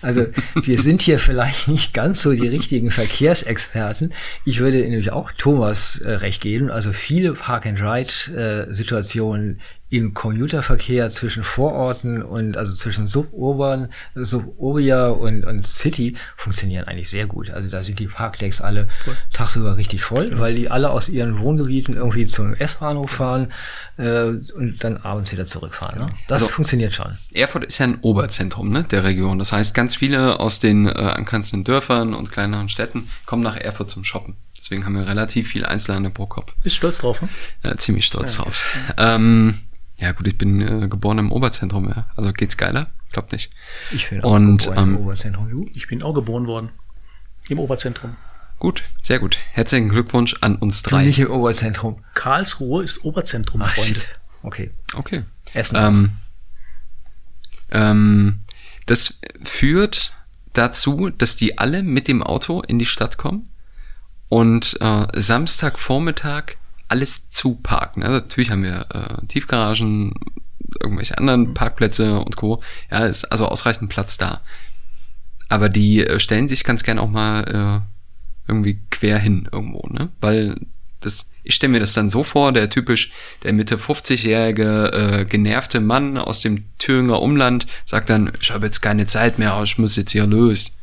Also 0.00 0.26
wir 0.62 0.81
sind 0.81 1.02
hier 1.02 1.19
vielleicht 1.19 1.69
nicht 1.69 1.92
ganz 1.95 2.23
so 2.23 2.33
die 2.33 2.49
richtigen 2.49 2.90
Verkehrsexperten. 2.90 4.14
Ich 4.45 4.61
würde 4.61 4.78
nämlich 4.78 5.12
auch 5.12 5.33
Thomas 5.33 5.99
äh, 5.99 6.12
recht 6.12 6.42
geben. 6.42 6.71
Also 6.71 6.92
viele 6.92 7.35
Park-and-Ride-Situationen 7.35 9.61
im 9.92 10.14
Commuterverkehr 10.14 11.11
zwischen 11.11 11.44
Vororten 11.44 12.22
und 12.22 12.56
also 12.56 12.72
zwischen 12.72 13.06
Suburban, 13.06 13.92
Suburbia 14.14 15.08
und, 15.08 15.44
und 15.44 15.66
City 15.66 16.16
funktionieren 16.38 16.88
eigentlich 16.88 17.11
sehr 17.11 17.26
gut. 17.26 17.50
Also 17.50 17.68
da 17.68 17.82
sind 17.82 17.99
die 17.99 18.06
Parkdecks 18.06 18.62
alle 18.62 18.88
voll. 19.04 19.14
tagsüber 19.34 19.76
richtig 19.76 20.02
voll, 20.02 20.30
genau. 20.30 20.40
weil 20.40 20.54
die 20.54 20.70
alle 20.70 20.88
aus 20.88 21.11
ihren 21.11 21.38
Wohngebieten 21.40 21.94
irgendwie 21.94 22.25
zum 22.25 22.54
S-Bahnhof 22.54 23.11
fahren 23.11 23.52
äh, 23.99 24.28
und 24.28 24.78
dann 24.80 24.96
abends 24.96 25.30
wieder 25.30 25.44
zurückfahren. 25.44 25.99
Ne? 25.99 26.14
Das 26.26 26.40
also, 26.40 26.54
funktioniert 26.54 26.94
schon. 26.94 27.18
Erfurt 27.34 27.66
ist 27.66 27.76
ja 27.76 27.84
ein 27.84 27.99
Oberzentrum 28.00 28.70
ne, 28.70 28.84
der 28.84 29.04
Region. 29.04 29.38
Das 29.38 29.52
heißt, 29.52 29.75
ganz 29.75 29.96
viele 29.96 30.40
aus 30.40 30.58
den 30.58 30.87
äh, 30.87 30.92
angrenzenden 30.92 31.64
Dörfern 31.64 32.14
und 32.14 32.32
kleineren 32.32 32.70
Städten 32.70 33.11
kommen 33.26 33.42
nach 33.42 33.58
Erfurt 33.58 33.90
zum 33.90 34.04
Shoppen. 34.04 34.37
Deswegen 34.56 34.87
haben 34.87 34.94
wir 34.94 35.06
relativ 35.06 35.49
viel 35.49 35.66
Einzelhandel 35.66 36.12
pro 36.12 36.25
Kopf. 36.25 36.54
Bist 36.62 36.76
stolz 36.76 36.99
drauf, 36.99 37.20
ne? 37.20 37.28
Ja, 37.62 37.76
ziemlich 37.76 38.06
stolz 38.06 38.38
ja, 38.38 38.44
drauf. 38.44 38.64
Ja. 38.96 39.16
Ähm, 39.16 39.58
ja 40.02 40.12
gut, 40.12 40.26
ich 40.26 40.37
bin 40.37 40.61
äh, 40.61 40.88
geboren 40.88 41.18
im 41.18 41.32
Oberzentrum, 41.32 41.88
ja. 41.88 42.06
Also 42.16 42.32
geht's 42.32 42.56
geiler? 42.56 42.90
Glaub 43.12 43.30
nicht. 43.30 43.50
Ich 43.92 44.11
bin 44.11 44.23
auch 44.23 44.32
Und, 44.32 44.59
geboren 44.59 44.78
ähm, 44.78 44.97
im 44.97 45.00
Oberzentrum. 45.02 45.49
Du? 45.49 45.66
Ich 45.75 45.87
bin 45.87 46.02
auch 46.02 46.12
geboren 46.12 46.47
worden. 46.47 46.71
Im 47.49 47.59
Oberzentrum. 47.59 48.16
Gut, 48.59 48.82
sehr 49.02 49.18
gut. 49.18 49.38
Herzlichen 49.52 49.88
Glückwunsch 49.88 50.37
an 50.40 50.56
uns 50.56 50.82
drei. 50.82 51.06
Nicht 51.06 51.18
im 51.18 51.30
Oberzentrum. 51.30 52.04
Karlsruhe 52.14 52.85
ist 52.85 53.04
Oberzentrum, 53.04 53.62
Ach, 53.62 53.75
Freunde. 53.75 54.00
shit. 54.00 54.09
Okay. 54.42 54.71
Okay. 54.94 55.25
Essen. 55.52 55.76
Ähm, 55.76 56.12
ähm, 57.71 58.40
das 58.87 59.21
führt 59.42 60.14
dazu, 60.52 61.11
dass 61.11 61.37
die 61.37 61.59
alle 61.59 61.82
mit 61.82 62.09
dem 62.09 62.23
Auto 62.23 62.61
in 62.62 62.78
die 62.78 62.87
Stadt 62.87 63.18
kommen 63.18 63.49
und 64.28 64.76
äh, 64.80 65.06
Samstagvormittag 65.14 66.56
alles 66.92 67.30
zuparken. 67.30 68.02
Also 68.02 68.16
natürlich 68.16 68.50
haben 68.50 68.62
wir 68.62 68.87
äh, 68.92 69.26
Tiefgaragen, 69.26 70.12
irgendwelche 70.78 71.16
anderen 71.16 71.54
Parkplätze 71.54 72.20
und 72.20 72.37
Co. 72.37 72.62
Ja, 72.90 73.06
ist 73.06 73.25
also 73.25 73.49
ausreichend 73.49 73.88
Platz 73.88 74.18
da. 74.18 74.42
Aber 75.49 75.70
die 75.70 76.06
äh, 76.06 76.20
stellen 76.20 76.49
sich 76.49 76.64
ganz 76.64 76.82
gern 76.82 76.99
auch 76.99 77.08
mal 77.08 77.82
äh, 77.82 78.46
irgendwie 78.46 78.78
quer 78.90 79.18
hin 79.18 79.49
irgendwo, 79.50 79.88
ne? 79.88 80.11
Weil 80.20 80.56
das, 81.00 81.30
ich 81.44 81.54
stelle 81.54 81.72
mir 81.72 81.80
das 81.80 81.94
dann 81.94 82.11
so 82.11 82.25
vor, 82.25 82.52
der 82.52 82.68
typisch, 82.68 83.11
der 83.42 83.54
Mitte 83.54 83.76
50-jährige 83.76 84.92
äh, 84.92 85.25
genervte 85.25 85.80
Mann 85.80 86.18
aus 86.18 86.40
dem 86.40 86.64
Thüringer 86.76 87.22
Umland 87.22 87.66
sagt 87.87 88.11
dann, 88.11 88.32
ich 88.38 88.50
habe 88.50 88.66
jetzt 88.66 88.82
keine 88.82 89.06
Zeit 89.06 89.38
mehr, 89.38 89.58
ich 89.64 89.78
muss 89.78 89.96
jetzt 89.96 90.12
hier 90.12 90.26
los. 90.26 90.76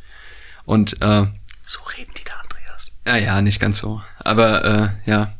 Und 0.65 1.01
äh, 1.03 1.25
so 1.67 1.79
reden 1.95 2.11
die 2.17 2.23
da, 2.25 2.33
Andreas. 2.41 2.91
Ja, 3.05 3.15
ja, 3.15 3.41
nicht 3.43 3.59
ganz 3.59 3.77
so. 3.77 4.01
Aber 4.17 4.65
äh, 4.65 5.09
ja, 5.09 5.33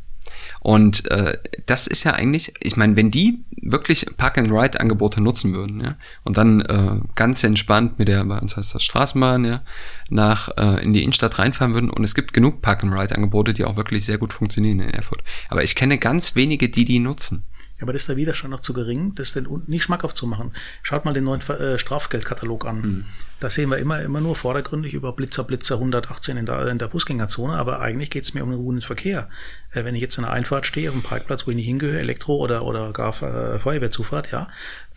und 0.59 1.09
äh, 1.09 1.37
das 1.65 1.87
ist 1.87 2.03
ja 2.03 2.13
eigentlich, 2.13 2.53
ich 2.61 2.75
meine, 2.75 2.95
wenn 2.95 3.11
die 3.11 3.43
wirklich 3.61 4.05
Park-and-Ride-Angebote 4.17 5.21
nutzen 5.21 5.53
würden, 5.53 5.81
ja, 5.81 5.95
und 6.23 6.37
dann 6.37 6.61
äh, 6.61 6.99
ganz 7.15 7.43
entspannt 7.43 7.99
mit 7.99 8.07
der, 8.07 8.23
bei 8.25 8.37
uns 8.37 8.57
heißt 8.57 8.75
das 8.75 8.83
Straßenbahn, 8.83 9.45
ja, 9.45 9.61
nach 10.09 10.49
äh, 10.57 10.83
in 10.83 10.93
die 10.93 11.03
Innenstadt 11.03 11.39
reinfahren 11.39 11.73
würden, 11.73 11.89
und 11.89 12.03
es 12.03 12.15
gibt 12.15 12.33
genug 12.33 12.61
Park-and-Ride-Angebote, 12.61 13.53
die 13.53 13.65
auch 13.65 13.75
wirklich 13.75 14.05
sehr 14.05 14.17
gut 14.17 14.33
funktionieren 14.33 14.79
in 14.79 14.89
Erfurt. 14.89 15.23
Aber 15.49 15.63
ich 15.63 15.75
kenne 15.75 15.97
ganz 15.97 16.35
wenige, 16.35 16.69
die 16.69 16.85
die 16.85 16.99
nutzen. 16.99 17.43
Aber 17.81 17.93
das 17.93 18.03
ist 18.03 18.09
der 18.09 18.17
Widerstand 18.17 18.51
noch 18.51 18.59
zu 18.59 18.73
gering, 18.73 19.15
das 19.15 19.33
denn 19.33 19.47
unten 19.47 19.71
nicht 19.71 19.83
schmackhaft 19.83 20.15
zu 20.15 20.27
machen. 20.27 20.53
Schaut 20.81 21.05
mal 21.05 21.13
den 21.13 21.23
neuen 21.23 21.41
äh, 21.41 21.79
Strafgeldkatalog 21.79 22.65
an. 22.65 22.81
Mhm. 22.81 23.05
Da 23.39 23.49
sehen 23.49 23.69
wir 23.69 23.77
immer, 23.77 24.01
immer 24.01 24.19
nur 24.19 24.35
vordergründig 24.35 24.93
über 24.93 25.13
Blitzer, 25.13 25.45
Blitzer 25.45 25.75
118 25.75 26.35
in 26.35 26.45
der, 26.45 26.67
in 26.67 26.77
der 26.77 26.89
Fußgängerzone, 26.89 27.55
aber 27.55 27.79
eigentlich 27.79 28.09
geht 28.09 28.23
es 28.23 28.33
mir 28.33 28.43
um 28.43 28.51
den 28.51 28.59
guten 28.59 28.81
Verkehr. 28.81 29.29
Äh, 29.71 29.85
wenn 29.85 29.95
ich 29.95 30.01
jetzt 30.01 30.17
in 30.17 30.25
einer 30.25 30.33
Einfahrt 30.33 30.65
stehe, 30.65 30.89
auf 30.89 30.95
einem 30.95 31.03
Parkplatz, 31.03 31.47
wo 31.47 31.51
ich 31.51 31.55
nicht 31.55 31.65
hingehöre, 31.65 31.99
Elektro- 31.99 32.37
oder, 32.37 32.65
oder 32.65 32.91
gar 32.91 33.09
äh, 33.23 33.59
Feuerwehrzufahrt, 33.59 34.31
ja, 34.31 34.49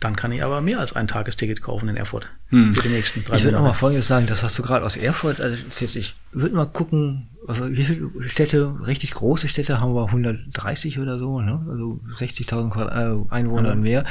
dann 0.03 0.15
kann 0.15 0.31
ich 0.31 0.43
aber 0.43 0.61
mehr 0.61 0.79
als 0.79 0.93
ein 0.93 1.07
Tagesticket 1.07 1.61
kaufen 1.61 1.89
in 1.89 1.95
Erfurt. 1.95 2.27
Hm. 2.49 2.75
Für 2.75 2.81
die 2.83 2.89
nächsten 2.89 3.23
drei 3.23 3.37
Ich 3.37 3.43
würde 3.43 3.53
noch 3.53 3.61
Monate. 3.61 3.73
mal 3.75 3.79
Folgendes 3.79 4.07
sagen, 4.07 4.25
das 4.27 4.43
hast 4.43 4.57
du 4.59 4.63
gerade 4.63 4.85
aus 4.85 4.97
Erfurt, 4.97 5.39
also 5.41 5.57
jetzt, 5.79 5.95
ich 5.95 6.15
würde 6.31 6.55
mal 6.55 6.65
gucken, 6.65 7.29
also 7.47 7.69
wie 7.69 7.83
viele 7.83 8.09
Städte, 8.29 8.73
richtig 8.85 9.11
große 9.11 9.47
Städte 9.49 9.79
haben 9.79 9.93
wir 9.95 10.05
130 10.05 10.99
oder 10.99 11.17
so, 11.17 11.41
ne? 11.41 11.65
also 11.69 11.99
60.000 12.15 12.71
Quadrat- 12.71 13.27
äh, 13.29 13.33
Einwohner 13.33 13.71
und 13.71 13.81
mehr. 13.81 14.05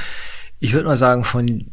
Ich 0.60 0.72
würde 0.72 0.86
mal 0.86 0.96
sagen, 0.96 1.24
von 1.24 1.70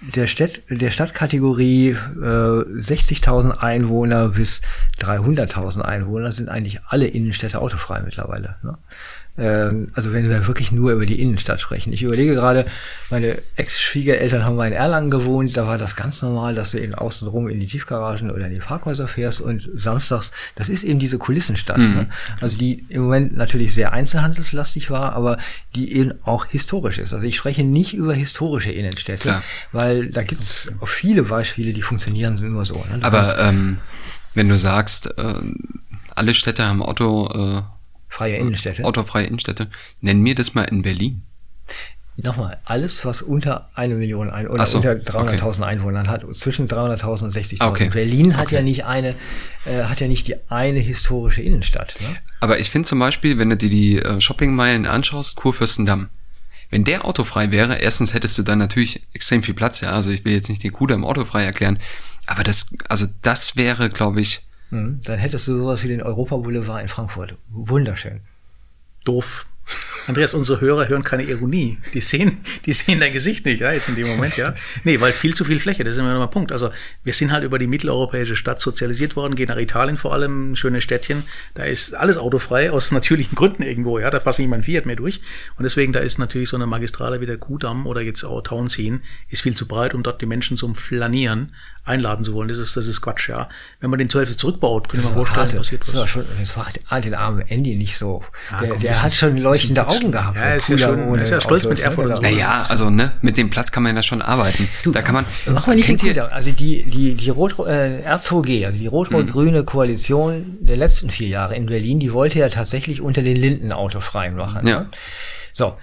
der, 0.00 0.26
Stadt, 0.26 0.60
der 0.68 0.90
Stadtkategorie 0.90 1.90
äh, 1.90 1.96
60.000 2.20 3.58
Einwohner 3.58 4.28
bis 4.28 4.60
300.000 5.00 5.80
Einwohner 5.80 6.32
sind 6.32 6.48
eigentlich 6.48 6.80
alle 6.86 7.06
Innenstädte 7.06 7.60
autofrei 7.60 8.02
mittlerweile. 8.02 8.56
Ne? 8.62 8.76
Ähm, 9.38 9.88
also 9.94 10.12
wenn 10.12 10.28
wir 10.28 10.46
wirklich 10.46 10.72
nur 10.72 10.92
über 10.92 11.04
die 11.04 11.20
Innenstadt 11.20 11.60
sprechen. 11.60 11.92
Ich 11.92 12.02
überlege 12.02 12.34
gerade, 12.34 12.66
meine 13.10 13.42
Ex-Schwiegereltern 13.56 14.44
haben 14.44 14.56
mal 14.56 14.66
in 14.66 14.72
Erlangen 14.72 15.10
gewohnt, 15.10 15.56
da 15.56 15.66
war 15.66 15.76
das 15.78 15.94
ganz 15.94 16.22
normal, 16.22 16.54
dass 16.54 16.70
du 16.70 16.80
eben 16.80 16.94
außenrum 16.94 17.48
in 17.48 17.60
die 17.60 17.66
Tiefgaragen 17.66 18.30
oder 18.30 18.46
in 18.46 18.54
die 18.54 18.60
Parkhäuser 18.60 19.08
fährst 19.08 19.40
und 19.40 19.68
samstags, 19.74 20.32
das 20.54 20.68
ist 20.68 20.84
eben 20.84 20.98
diese 20.98 21.18
Kulissenstadt. 21.18 21.78
Mhm. 21.78 21.94
Ne? 21.94 22.06
Also 22.40 22.56
die 22.56 22.86
im 22.88 23.02
Moment 23.02 23.36
natürlich 23.36 23.74
sehr 23.74 23.92
einzelhandelslastig 23.92 24.90
war, 24.90 25.12
aber 25.12 25.38
die 25.74 25.94
eben 25.94 26.14
auch 26.24 26.46
historisch 26.46 26.98
ist. 26.98 27.12
Also 27.12 27.26
ich 27.26 27.36
spreche 27.36 27.64
nicht 27.64 27.94
über 27.94 28.14
historische 28.14 28.72
Innenstädte, 28.72 29.22
Klar. 29.22 29.42
weil 29.72 30.06
da 30.08 30.22
gibt 30.22 30.40
es 30.40 30.72
auch 30.80 30.88
viele 30.88 31.24
Beispiele, 31.24 31.72
die 31.72 31.82
funktionieren 31.82 32.36
sind 32.36 32.48
immer 32.48 32.64
so. 32.64 32.76
Ne? 32.76 33.00
Aber 33.02 33.38
ähm, 33.38 33.78
wenn 34.34 34.48
du 34.48 34.56
sagst, 34.56 35.18
äh, 35.18 35.34
alle 36.14 36.34
Städte 36.34 36.64
haben 36.64 36.82
Auto, 36.82 37.28
äh, 37.58 37.75
freie 38.08 38.36
Innenstädte. 38.36 38.84
autofreie 38.84 39.26
Innenstädte, 39.26 39.68
nenn 40.00 40.20
mir 40.20 40.34
das 40.34 40.54
mal 40.54 40.62
in 40.64 40.82
Berlin. 40.82 41.22
Nochmal, 42.18 42.56
alles, 42.64 43.04
was 43.04 43.20
unter 43.20 43.68
eine 43.74 43.94
Million 43.94 44.30
ein 44.30 44.48
oder 44.48 44.64
so, 44.64 44.78
unter 44.78 44.92
300.000 44.92 45.60
Einwohnern 45.60 46.08
hat, 46.08 46.24
zwischen 46.34 46.66
300.000 46.66 47.24
und 47.24 47.30
60.000. 47.32 47.68
Okay. 47.68 47.90
Berlin 47.90 48.38
hat 48.38 48.46
Okay. 48.46 48.54
ja 48.54 48.62
nicht 48.62 48.86
eine, 48.86 49.14
äh, 49.66 49.82
hat 49.82 50.00
ja 50.00 50.08
nicht 50.08 50.26
die 50.26 50.36
eine 50.48 50.78
historische 50.78 51.42
Innenstadt. 51.42 51.94
Ne? 52.00 52.16
Aber 52.40 52.58
ich 52.58 52.70
finde 52.70 52.88
zum 52.88 53.00
Beispiel, 53.00 53.36
wenn 53.36 53.50
du 53.50 53.56
dir 53.58 53.68
die 53.68 53.98
äh, 53.98 54.18
Shoppingmeilen 54.18 54.86
anschaust, 54.86 55.36
Kurfürstendamm, 55.36 56.08
wenn 56.70 56.84
der 56.84 57.04
autofrei 57.04 57.50
wäre, 57.50 57.76
erstens 57.76 58.14
hättest 58.14 58.38
du 58.38 58.42
dann 58.42 58.60
natürlich 58.60 59.06
extrem 59.12 59.42
viel 59.42 59.54
Platz, 59.54 59.82
ja. 59.82 59.90
Also 59.90 60.10
ich 60.10 60.24
will 60.24 60.32
jetzt 60.32 60.48
nicht 60.48 60.62
den 60.62 60.72
Kudamm 60.72 61.04
autofrei 61.04 61.44
erklären, 61.44 61.78
aber 62.24 62.44
das, 62.44 62.74
also 62.88 63.06
das 63.20 63.56
wäre, 63.56 63.90
glaube 63.90 64.22
ich, 64.22 64.40
Mhm. 64.70 65.00
Dann 65.04 65.18
hättest 65.18 65.48
du 65.48 65.58
sowas 65.58 65.82
wie 65.84 65.88
den 65.88 66.02
Europa 66.02 66.36
Boulevard 66.36 66.82
in 66.82 66.88
Frankfurt. 66.88 67.36
Wunderschön. 67.48 68.20
Doof. 69.04 69.46
Andreas, 70.06 70.34
unsere 70.34 70.60
Hörer 70.60 70.88
hören 70.88 71.02
keine 71.02 71.24
Ironie. 71.24 71.78
Die 71.94 72.00
sehen, 72.00 72.38
die 72.64 72.72
sehen 72.72 73.00
dein 73.00 73.12
Gesicht 73.12 73.44
nicht, 73.44 73.60
ja, 73.60 73.72
jetzt 73.72 73.88
in 73.88 73.96
dem 73.96 74.06
Moment, 74.06 74.36
ja. 74.36 74.54
Nee, 74.84 75.00
weil 75.00 75.12
viel 75.12 75.34
zu 75.34 75.44
viel 75.44 75.58
Fläche, 75.60 75.84
das 75.84 75.94
ist 75.94 75.98
immer 75.98 76.12
noch 76.12 76.20
mal 76.20 76.26
Punkt. 76.26 76.52
Also, 76.52 76.70
wir 77.04 77.12
sind 77.12 77.32
halt 77.32 77.44
über 77.44 77.58
die 77.58 77.66
mitteleuropäische 77.66 78.36
Stadt 78.36 78.60
sozialisiert 78.60 79.16
worden, 79.16 79.34
gehen 79.34 79.48
nach 79.48 79.56
Italien 79.56 79.96
vor 79.96 80.12
allem, 80.12 80.56
schöne 80.56 80.80
Städtchen. 80.80 81.24
Da 81.54 81.64
ist 81.64 81.94
alles 81.94 82.18
autofrei, 82.18 82.70
aus 82.70 82.92
natürlichen 82.92 83.34
Gründen 83.34 83.62
irgendwo, 83.62 83.98
ja. 83.98 84.10
Da 84.10 84.18
passt 84.18 84.38
nicht 84.38 84.48
mein 84.48 84.62
Fiat 84.62 84.86
mehr 84.86 84.96
durch. 84.96 85.20
Und 85.56 85.64
deswegen, 85.64 85.92
da 85.92 86.00
ist 86.00 86.18
natürlich 86.18 86.48
so 86.48 86.56
eine 86.56 86.66
Magistrale 86.66 87.20
wie 87.20 87.26
der 87.26 87.38
Kudamm 87.38 87.86
oder 87.86 88.00
jetzt 88.00 88.24
auch 88.24 88.40
Townsien, 88.42 89.02
ist 89.28 89.42
viel 89.42 89.56
zu 89.56 89.66
breit, 89.66 89.94
um 89.94 90.02
dort 90.02 90.20
die 90.20 90.26
Menschen 90.26 90.56
zum 90.56 90.74
Flanieren 90.74 91.52
einladen 91.84 92.24
zu 92.24 92.34
wollen. 92.34 92.48
Das 92.48 92.58
ist, 92.58 92.76
das 92.76 92.86
ist 92.86 93.00
Quatsch, 93.00 93.28
ja. 93.28 93.48
Wenn 93.80 93.90
man 93.90 93.98
den 93.98 94.08
zur 94.08 94.20
Hälfte 94.20 94.36
zurückbaut, 94.36 94.88
können 94.88 95.04
wir 95.04 95.10
vorstellen, 95.10 95.46
harte- 95.46 95.56
passiert 95.56 95.82
das 95.82 95.88
was. 95.88 96.00
war 96.00 96.08
schon, 96.08 96.24
das 96.40 96.56
war 96.56 96.66
ah, 96.88 97.00
den 97.00 97.14
armen 97.14 97.46
Andy 97.46 97.76
nicht 97.76 97.96
so. 97.96 98.24
Ja, 98.50 98.60
der 98.60 98.68
komm, 98.70 98.80
der 98.80 99.02
hat 99.02 99.14
schon 99.14 99.36
leuchtende 99.36 99.82
bisschen 99.82 99.95
Augen 99.96 100.12
gehabt. 100.12 100.36
Ja, 100.36 100.54
ist 100.54 100.68
ja 100.68 100.78
schon- 100.78 101.18
ist 101.18 101.30
ja 101.30 101.40
stolz 101.40 101.64
mit 101.64 101.72
Autos, 101.72 101.84
Erfurt 101.84 102.08
ne? 102.08 102.16
so. 102.16 102.22
naja, 102.22 102.64
also 102.68 102.90
ne, 102.90 103.12
mit 103.22 103.36
dem 103.36 103.50
Platz 103.50 103.72
kann 103.72 103.82
man 103.82 103.96
ja 103.96 104.02
schon 104.02 104.22
arbeiten. 104.22 104.68
da 104.86 105.02
kann 105.02 105.14
man. 105.14 105.24
Mach 105.46 105.66
mal 105.66 105.76
nicht 105.76 105.88
den 105.88 105.96
kennt 105.96 106.16
ihr. 106.16 106.32
Also 106.32 106.50
die, 106.52 106.84
die, 106.84 107.14
die 107.14 107.30
Rot, 107.30 107.58
äh, 107.60 108.08
RZOG, 108.08 108.48
also 108.64 108.78
die 108.78 108.86
rot-rot-grüne 108.86 109.64
Koalition 109.64 110.58
der 110.60 110.76
letzten 110.76 111.10
vier 111.10 111.28
Jahre 111.28 111.56
in 111.56 111.66
Berlin, 111.66 111.98
die 112.00 112.12
wollte 112.12 112.38
ja 112.38 112.48
tatsächlich 112.48 113.00
unter 113.00 113.22
den 113.22 113.36
Linden 113.36 113.72
autofrei 113.72 114.30
machen. 114.30 114.66
Ja. 114.66 114.80
Ne? 114.80 114.88
So. 115.52 115.76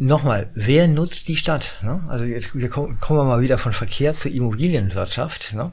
Nochmal, 0.00 0.48
wer 0.54 0.86
nutzt 0.86 1.26
die 1.26 1.36
Stadt? 1.36 1.78
Ne? 1.82 2.00
Also 2.08 2.24
jetzt 2.24 2.54
wir 2.54 2.68
kommen, 2.68 3.00
kommen 3.00 3.18
wir 3.18 3.24
mal 3.24 3.40
wieder 3.40 3.58
von 3.58 3.72
Verkehr 3.72 4.14
zur 4.14 4.30
Immobilienwirtschaft. 4.30 5.54
Ne? 5.54 5.72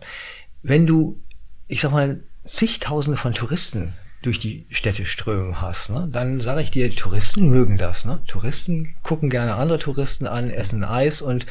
Wenn 0.64 0.88
du, 0.88 1.20
ich 1.68 1.82
sag 1.82 1.92
mal, 1.92 2.24
zigtausende 2.44 3.18
von 3.18 3.34
Touristen 3.34 3.94
durch 4.26 4.40
die 4.40 4.66
Städte 4.72 5.06
strömen 5.06 5.62
hast, 5.62 5.92
ne? 5.92 6.10
dann 6.12 6.42
sage 6.42 6.62
ich 6.62 6.72
dir, 6.72 6.94
Touristen 6.96 7.48
mögen 7.48 7.78
das. 7.78 8.06
Ne? 8.06 8.20
Touristen 8.28 8.96
gucken 9.04 9.30
gerne 9.30 9.56
andere 9.56 9.78
Touristen 9.78 10.26
an, 10.26 10.50
essen 10.50 10.84
Eis 10.84 11.22
und 11.22 11.46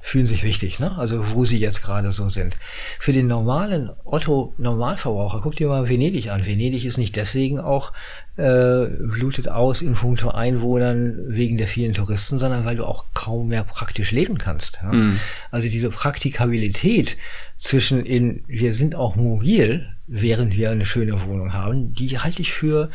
fühlen 0.00 0.26
sich 0.26 0.44
wichtig, 0.44 0.78
ne? 0.78 0.96
also 0.96 1.34
wo 1.34 1.44
sie 1.44 1.58
jetzt 1.58 1.82
gerade 1.82 2.12
so 2.12 2.28
sind. 2.28 2.56
Für 3.00 3.12
den 3.12 3.26
normalen 3.26 3.90
Otto-Normalverbraucher, 4.04 5.40
guck 5.42 5.56
dir 5.56 5.66
mal 5.66 5.88
Venedig 5.88 6.30
an. 6.30 6.46
Venedig 6.46 6.84
ist 6.84 6.98
nicht 6.98 7.16
deswegen 7.16 7.58
auch 7.58 7.92
äh, 8.36 8.86
blutet 8.86 9.48
aus 9.48 9.82
in 9.82 9.94
puncto 9.94 10.28
Einwohnern 10.28 11.16
wegen 11.26 11.58
der 11.58 11.66
vielen 11.66 11.94
Touristen, 11.94 12.38
sondern 12.38 12.64
weil 12.64 12.76
du 12.76 12.84
auch 12.84 13.06
kaum 13.12 13.48
mehr 13.48 13.64
praktisch 13.64 14.12
leben 14.12 14.38
kannst. 14.38 14.78
Ja? 14.82 14.92
Mhm. 14.92 15.18
Also 15.50 15.68
diese 15.68 15.90
Praktikabilität 15.90 17.16
zwischen 17.56 18.06
in, 18.06 18.44
wir 18.46 18.72
sind 18.72 18.94
auch 18.94 19.16
mobil, 19.16 19.88
während 20.10 20.56
wir 20.56 20.70
eine 20.70 20.86
schöne 20.86 21.22
Wohnung 21.22 21.52
haben, 21.52 21.94
die 21.94 22.18
halte 22.18 22.42
ich 22.42 22.52
für 22.52 22.90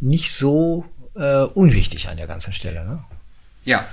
nicht 0.00 0.32
so 0.32 0.84
äh, 1.14 1.42
unwichtig 1.42 2.08
an 2.08 2.16
der 2.16 2.26
ganzen 2.26 2.52
Stelle. 2.52 2.84
Ne? 2.84 2.96
Ja. 3.64 3.86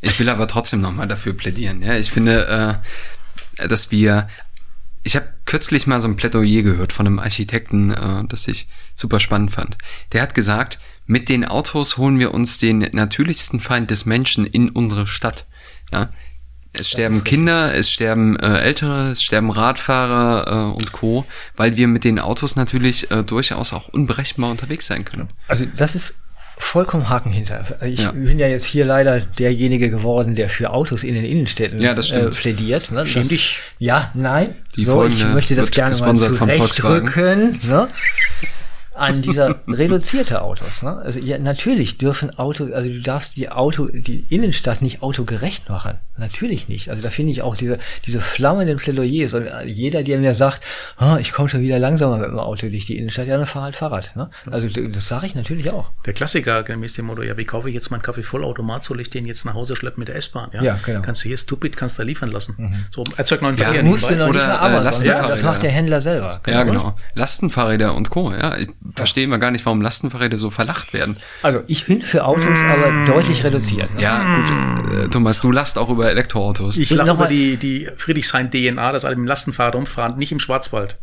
Ich 0.00 0.18
will 0.20 0.28
aber 0.28 0.46
trotzdem 0.46 0.80
nochmal 0.80 1.08
dafür 1.08 1.36
plädieren. 1.36 1.82
Ja, 1.82 1.96
ich 1.96 2.12
finde, 2.12 2.80
äh, 3.58 3.68
dass 3.68 3.90
wir 3.90 4.28
ich 5.02 5.16
habe 5.16 5.32
kürzlich 5.44 5.86
mal 5.86 6.00
so 6.00 6.08
ein 6.08 6.16
Plädoyer 6.16 6.62
gehört 6.62 6.92
von 6.92 7.06
einem 7.06 7.18
Architekten, 7.18 7.92
äh, 7.92 8.24
das 8.28 8.46
ich 8.46 8.68
super 8.94 9.20
spannend 9.20 9.52
fand. 9.52 9.78
Der 10.12 10.22
hat 10.22 10.34
gesagt, 10.34 10.78
mit 11.06 11.28
den 11.28 11.44
Autos 11.44 11.96
holen 11.96 12.18
wir 12.18 12.34
uns 12.34 12.58
den 12.58 12.80
natürlichsten 12.92 13.58
Feind 13.58 13.90
des 13.90 14.04
Menschen 14.04 14.44
in 14.44 14.68
unsere 14.68 15.06
Stadt. 15.06 15.46
Ja, 15.90 16.10
es 16.72 16.88
sterben 16.88 17.24
Kinder, 17.24 17.74
es 17.74 17.90
sterben 17.90 18.36
äh, 18.36 18.58
Ältere, 18.58 19.12
es 19.12 19.22
sterben 19.22 19.50
Radfahrer 19.50 20.72
äh, 20.72 20.76
und 20.76 20.92
Co., 20.92 21.24
weil 21.56 21.76
wir 21.76 21.88
mit 21.88 22.04
den 22.04 22.18
Autos 22.18 22.56
natürlich 22.56 23.10
äh, 23.10 23.22
durchaus 23.22 23.72
auch 23.72 23.88
unberechenbar 23.88 24.50
unterwegs 24.50 24.86
sein 24.86 25.04
können. 25.04 25.28
Also 25.48 25.64
das 25.76 25.94
ist 25.94 26.14
vollkommen 26.58 27.08
Haken 27.08 27.32
hinter. 27.32 27.64
Ich 27.82 28.00
ja. 28.00 28.10
bin 28.10 28.38
ja 28.38 28.48
jetzt 28.48 28.64
hier 28.64 28.84
leider 28.84 29.20
derjenige 29.20 29.90
geworden, 29.90 30.34
der 30.34 30.48
für 30.48 30.70
Autos 30.70 31.04
in 31.04 31.14
den 31.14 31.24
Innenstädten 31.24 31.80
ja, 31.80 31.94
das 31.94 32.10
äh, 32.10 32.28
plädiert. 32.30 32.90
Ne? 32.90 33.04
Das, 33.04 33.28
dich. 33.28 33.60
Ja, 33.78 34.10
nein. 34.14 34.54
Die 34.76 34.84
so, 34.84 35.06
ich 35.06 35.24
möchte 35.32 35.54
das 35.54 35.70
gerne 35.70 35.96
mal 35.98 36.16
zurechtrücken. 36.16 37.60
Ne? 37.62 37.88
An 38.98 39.22
dieser 39.22 39.60
reduzierte 39.68 40.42
Autos. 40.42 40.82
Ne? 40.82 40.96
Also 40.96 41.20
ja, 41.20 41.38
natürlich 41.38 41.98
dürfen 41.98 42.36
Autos, 42.38 42.72
also 42.72 42.88
du 42.88 43.00
darfst 43.00 43.36
die 43.36 43.50
Auto, 43.50 43.86
die 43.86 44.24
Innenstadt 44.28 44.82
nicht 44.82 45.02
autogerecht 45.02 45.68
machen. 45.68 45.98
Natürlich 46.16 46.68
nicht. 46.68 46.90
Also 46.90 47.02
da 47.02 47.10
finde 47.10 47.32
ich 47.32 47.42
auch 47.42 47.56
diese, 47.56 47.78
diese 48.04 48.20
flammenden 48.20 48.78
Plädoyers 48.78 49.34
und 49.34 49.46
jeder, 49.64 50.02
der 50.02 50.18
mir 50.18 50.34
sagt, 50.34 50.62
oh, 51.00 51.16
ich 51.20 51.32
komme 51.32 51.48
schon 51.48 51.62
wieder 51.62 51.78
langsamer 51.78 52.18
mit 52.18 52.28
dem 52.28 52.38
Auto 52.38 52.68
durch 52.68 52.86
die 52.86 52.98
Innenstadt, 52.98 53.28
ja, 53.28 53.36
dann 53.36 53.46
fahr 53.46 53.62
halt 53.62 53.76
Fahrrad. 53.76 54.16
Ne? 54.16 54.30
Also 54.50 54.68
das 54.68 55.08
sage 55.08 55.26
ich 55.26 55.34
natürlich 55.34 55.70
auch. 55.70 55.92
Der 56.06 56.12
Klassiker 56.12 56.62
gemäß 56.62 56.94
dem 56.94 57.06
Motto, 57.06 57.22
ja, 57.22 57.36
wie 57.36 57.44
kaufe 57.44 57.68
ich 57.68 57.74
jetzt 57.74 57.90
meinen 57.90 58.02
Kaffee 58.02 58.22
Vollautomat, 58.22 58.84
soll 58.84 59.00
ich 59.00 59.10
den 59.10 59.26
jetzt 59.26 59.44
nach 59.44 59.54
Hause 59.54 59.76
schleppen 59.76 60.00
mit 60.00 60.08
der 60.08 60.16
S-Bahn? 60.16 60.50
Ja? 60.52 60.62
ja, 60.62 60.78
genau. 60.84 61.02
Kannst 61.02 61.24
du 61.24 61.28
hier 61.28 61.38
stupid, 61.38 61.76
kannst 61.76 61.98
du 61.98 62.02
liefern 62.02 62.30
lassen. 62.30 62.54
Mhm. 62.58 62.84
So, 62.90 63.04
erzeugt 63.16 63.42
neuen 63.42 63.56
Verkehr. 63.56 63.76
Ja, 63.76 63.82
musst 63.82 64.10
du 64.10 64.16
noch 64.16 64.28
Oder, 64.28 64.38
nicht 64.38 64.46
mehr 64.46 64.62
Amazon, 64.62 65.06
ja, 65.06 65.28
das 65.28 65.42
macht 65.42 65.62
der 65.62 65.70
Händler 65.70 66.00
selber. 66.00 66.40
Genau. 66.42 66.58
Ja, 66.58 66.64
genau. 66.64 66.96
Lastenfahrräder 67.14 67.94
und 67.94 68.10
Co. 68.10 68.32
Ja, 68.32 68.56
ich 68.56 68.68
verstehe 68.94 69.24
immer 69.24 69.38
gar 69.38 69.50
nicht, 69.50 69.64
warum 69.64 69.80
Lastenfahrräder 69.80 70.38
so 70.38 70.50
verlacht 70.50 70.92
werden. 70.92 71.16
Also 71.42 71.62
ich 71.66 71.86
bin 71.86 72.02
für 72.02 72.24
Autos, 72.24 72.58
aber 72.62 73.04
deutlich 73.06 73.44
reduziert. 73.44 73.94
Ne? 73.94 74.02
Ja, 74.02 74.40
gut. 74.40 74.92
Äh, 74.92 75.08
Thomas, 75.08 75.40
du 75.40 75.50
lachst 75.50 75.78
auch 75.78 75.88
über 75.88 76.10
Elektroautos. 76.10 76.76
Ich 76.78 76.90
lache 76.90 77.10
über 77.10 77.26
die, 77.26 77.56
die 77.56 77.88
Friedrichshain-DNA, 77.96 78.92
das 78.92 79.04
alle 79.04 79.16
mit 79.16 79.24
dem 79.24 79.28
Lastenfahrrad 79.28 79.74
umfahren, 79.74 80.18
nicht 80.18 80.32
im 80.32 80.40
Schwarzwald. 80.40 80.98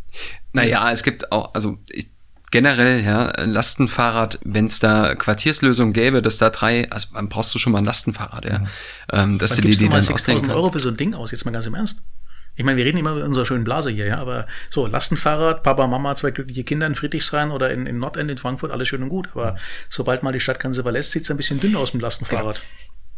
Naja, 0.52 0.90
es 0.90 1.02
gibt 1.02 1.32
auch, 1.32 1.54
also 1.54 1.78
ich, 1.90 2.10
generell, 2.50 3.04
ja, 3.04 3.32
Lastenfahrrad, 3.44 4.38
wenn 4.44 4.66
es 4.66 4.78
da 4.78 5.14
Quartierslösungen 5.14 5.92
gäbe, 5.92 6.22
dass 6.22 6.38
da 6.38 6.50
drei, 6.50 6.90
also 6.90 7.08
dann 7.14 7.28
brauchst 7.28 7.54
du 7.54 7.58
schon 7.58 7.72
mal 7.72 7.78
ein 7.78 7.84
Lastenfahrrad, 7.84 8.44
ja. 8.44 8.58
Mhm. 8.60 8.68
Ähm, 9.12 9.38
dass 9.38 9.56
du 9.56 9.62
die, 9.62 9.76
die 9.76 9.88
dann 9.88 10.00
6.000 10.00 10.54
Euro 10.54 10.70
für 10.70 10.78
so 10.78 10.88
ein 10.88 10.96
Ding 10.96 11.14
aus, 11.14 11.30
jetzt 11.32 11.44
mal 11.44 11.50
ganz 11.50 11.66
im 11.66 11.74
Ernst. 11.74 12.02
Ich 12.56 12.64
meine, 12.64 12.78
wir 12.78 12.84
reden 12.84 12.98
immer 12.98 13.12
über 13.12 13.24
unsere 13.24 13.44
schönen 13.44 13.64
Blase 13.64 13.90
hier, 13.90 14.06
ja, 14.06 14.18
aber 14.18 14.46
so, 14.70 14.86
Lastenfahrrad, 14.86 15.62
Papa, 15.62 15.86
Mama, 15.86 16.14
zwei 16.16 16.30
glückliche 16.30 16.64
Kinder 16.64 16.86
in 16.86 16.94
Friedrichshain 16.94 17.50
oder 17.50 17.70
in, 17.70 17.86
in 17.86 17.98
Nordend 17.98 18.30
in 18.30 18.38
Frankfurt, 18.38 18.72
alles 18.72 18.88
schön 18.88 19.02
und 19.02 19.10
gut. 19.10 19.28
Aber 19.34 19.56
sobald 19.90 20.22
mal 20.22 20.32
die 20.32 20.40
Stadtgrenze 20.40 20.82
verlässt, 20.82 21.12
sieht 21.12 21.22
es 21.22 21.30
ein 21.30 21.36
bisschen 21.36 21.60
dünn 21.60 21.76
aus 21.76 21.92
mit 21.92 22.00
dem 22.00 22.04
Lastenfahrrad. 22.04 22.62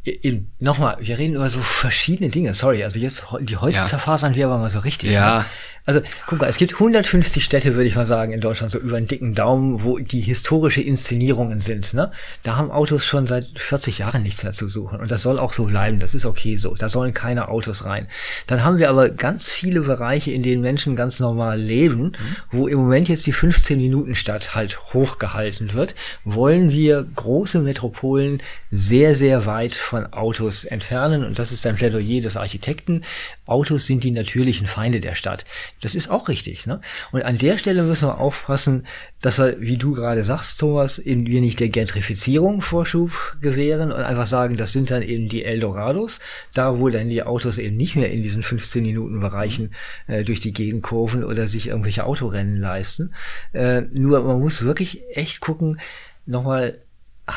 In, 0.02 0.50
nochmal, 0.58 0.96
wir 1.00 1.18
reden 1.18 1.34
über 1.34 1.50
so 1.50 1.60
verschiedene 1.60 2.30
Dinge. 2.30 2.54
Sorry, 2.54 2.82
also 2.82 2.98
jetzt 2.98 3.26
die 3.40 3.56
Holz 3.56 3.76
ja. 3.76 3.84
zerfasern 3.84 4.34
wir 4.34 4.46
aber 4.46 4.58
mal 4.58 4.70
so 4.70 4.78
richtig. 4.78 5.10
Ja. 5.10 5.44
Also 5.88 6.02
guck 6.26 6.38
mal, 6.38 6.48
es 6.48 6.58
gibt 6.58 6.74
150 6.74 7.42
Städte, 7.42 7.74
würde 7.74 7.86
ich 7.86 7.96
mal 7.96 8.04
sagen, 8.04 8.34
in 8.34 8.42
Deutschland, 8.42 8.70
so 8.70 8.78
über 8.78 8.98
einen 8.98 9.06
dicken 9.06 9.34
Daumen, 9.34 9.84
wo 9.84 9.96
die 9.96 10.20
historische 10.20 10.82
Inszenierungen 10.82 11.62
sind. 11.62 11.94
Ne? 11.94 12.12
Da 12.42 12.56
haben 12.56 12.70
Autos 12.70 13.06
schon 13.06 13.26
seit 13.26 13.46
40 13.56 13.96
Jahren 13.96 14.22
nichts 14.22 14.42
mehr 14.42 14.52
zu 14.52 14.68
suchen. 14.68 15.00
Und 15.00 15.10
das 15.10 15.22
soll 15.22 15.38
auch 15.38 15.54
so 15.54 15.64
bleiben. 15.64 15.98
Das 15.98 16.14
ist 16.14 16.26
okay 16.26 16.56
so. 16.56 16.74
Da 16.74 16.90
sollen 16.90 17.14
keine 17.14 17.48
Autos 17.48 17.86
rein. 17.86 18.06
Dann 18.46 18.64
haben 18.64 18.76
wir 18.76 18.90
aber 18.90 19.08
ganz 19.08 19.50
viele 19.50 19.80
Bereiche, 19.80 20.30
in 20.30 20.42
denen 20.42 20.60
Menschen 20.60 20.94
ganz 20.94 21.20
normal 21.20 21.58
leben, 21.58 22.02
mhm. 22.02 22.36
wo 22.50 22.68
im 22.68 22.76
Moment 22.80 23.08
jetzt 23.08 23.26
die 23.26 23.32
15 23.32 23.78
Minuten 23.78 24.14
Stadt 24.14 24.54
halt 24.54 24.92
hochgehalten 24.92 25.72
wird. 25.72 25.94
Wollen 26.22 26.70
wir 26.70 27.06
große 27.16 27.60
Metropolen 27.60 28.42
sehr, 28.70 29.14
sehr 29.14 29.46
weit 29.46 29.74
von 29.74 30.12
Autos 30.12 30.66
entfernen. 30.66 31.24
Und 31.24 31.38
das 31.38 31.50
ist 31.50 31.66
ein 31.66 31.76
Plädoyer 31.76 32.20
des 32.20 32.36
Architekten. 32.36 33.04
Autos 33.46 33.86
sind 33.86 34.04
die 34.04 34.10
natürlichen 34.10 34.66
Feinde 34.66 35.00
der 35.00 35.14
Stadt. 35.14 35.46
Das 35.80 35.94
ist 35.94 36.10
auch 36.10 36.28
richtig. 36.28 36.66
Ne? 36.66 36.80
Und 37.12 37.22
an 37.22 37.38
der 37.38 37.58
Stelle 37.58 37.82
müssen 37.82 38.08
wir 38.08 38.18
aufpassen, 38.18 38.86
dass 39.20 39.38
wir, 39.38 39.60
wie 39.60 39.76
du 39.76 39.92
gerade 39.92 40.24
sagst, 40.24 40.58
Thomas, 40.60 40.98
eben 40.98 41.26
wir 41.26 41.40
nicht 41.40 41.60
der 41.60 41.68
Gentrifizierung 41.68 42.62
Vorschub 42.62 43.10
gewähren 43.40 43.92
und 43.92 44.00
einfach 44.00 44.26
sagen, 44.26 44.56
das 44.56 44.72
sind 44.72 44.90
dann 44.90 45.02
eben 45.02 45.28
die 45.28 45.44
Eldorados, 45.44 46.20
da 46.54 46.78
wo 46.78 46.88
dann 46.88 47.08
die 47.08 47.22
Autos 47.22 47.58
eben 47.58 47.76
nicht 47.76 47.96
mehr 47.96 48.10
in 48.10 48.22
diesen 48.22 48.42
15 48.42 48.82
Minuten 48.82 49.20
Bereichen 49.20 49.74
äh, 50.06 50.24
durch 50.24 50.40
die 50.40 50.52
Gegend 50.52 50.82
kurven 50.82 51.24
oder 51.24 51.46
sich 51.46 51.68
irgendwelche 51.68 52.04
Autorennen 52.04 52.56
leisten. 52.56 53.14
Äh, 53.52 53.82
nur 53.92 54.22
man 54.22 54.40
muss 54.40 54.62
wirklich 54.62 55.02
echt 55.12 55.40
gucken, 55.40 55.80
nochmal, 56.26 56.78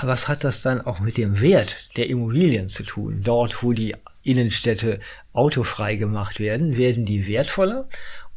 was 0.02 0.28
hat 0.28 0.44
das 0.44 0.62
dann 0.62 0.82
auch 0.82 1.00
mit 1.00 1.18
dem 1.18 1.42
Wert 1.42 1.90
der 1.98 2.08
Immobilien 2.08 2.70
zu 2.70 2.84
tun? 2.84 3.22
Dort, 3.24 3.62
wo 3.62 3.74
die 3.74 3.96
Innenstädte 4.24 5.00
autofrei 5.34 5.96
gemacht 5.96 6.40
werden, 6.40 6.78
werden 6.78 7.06
die 7.06 7.28
wertvoller 7.28 7.88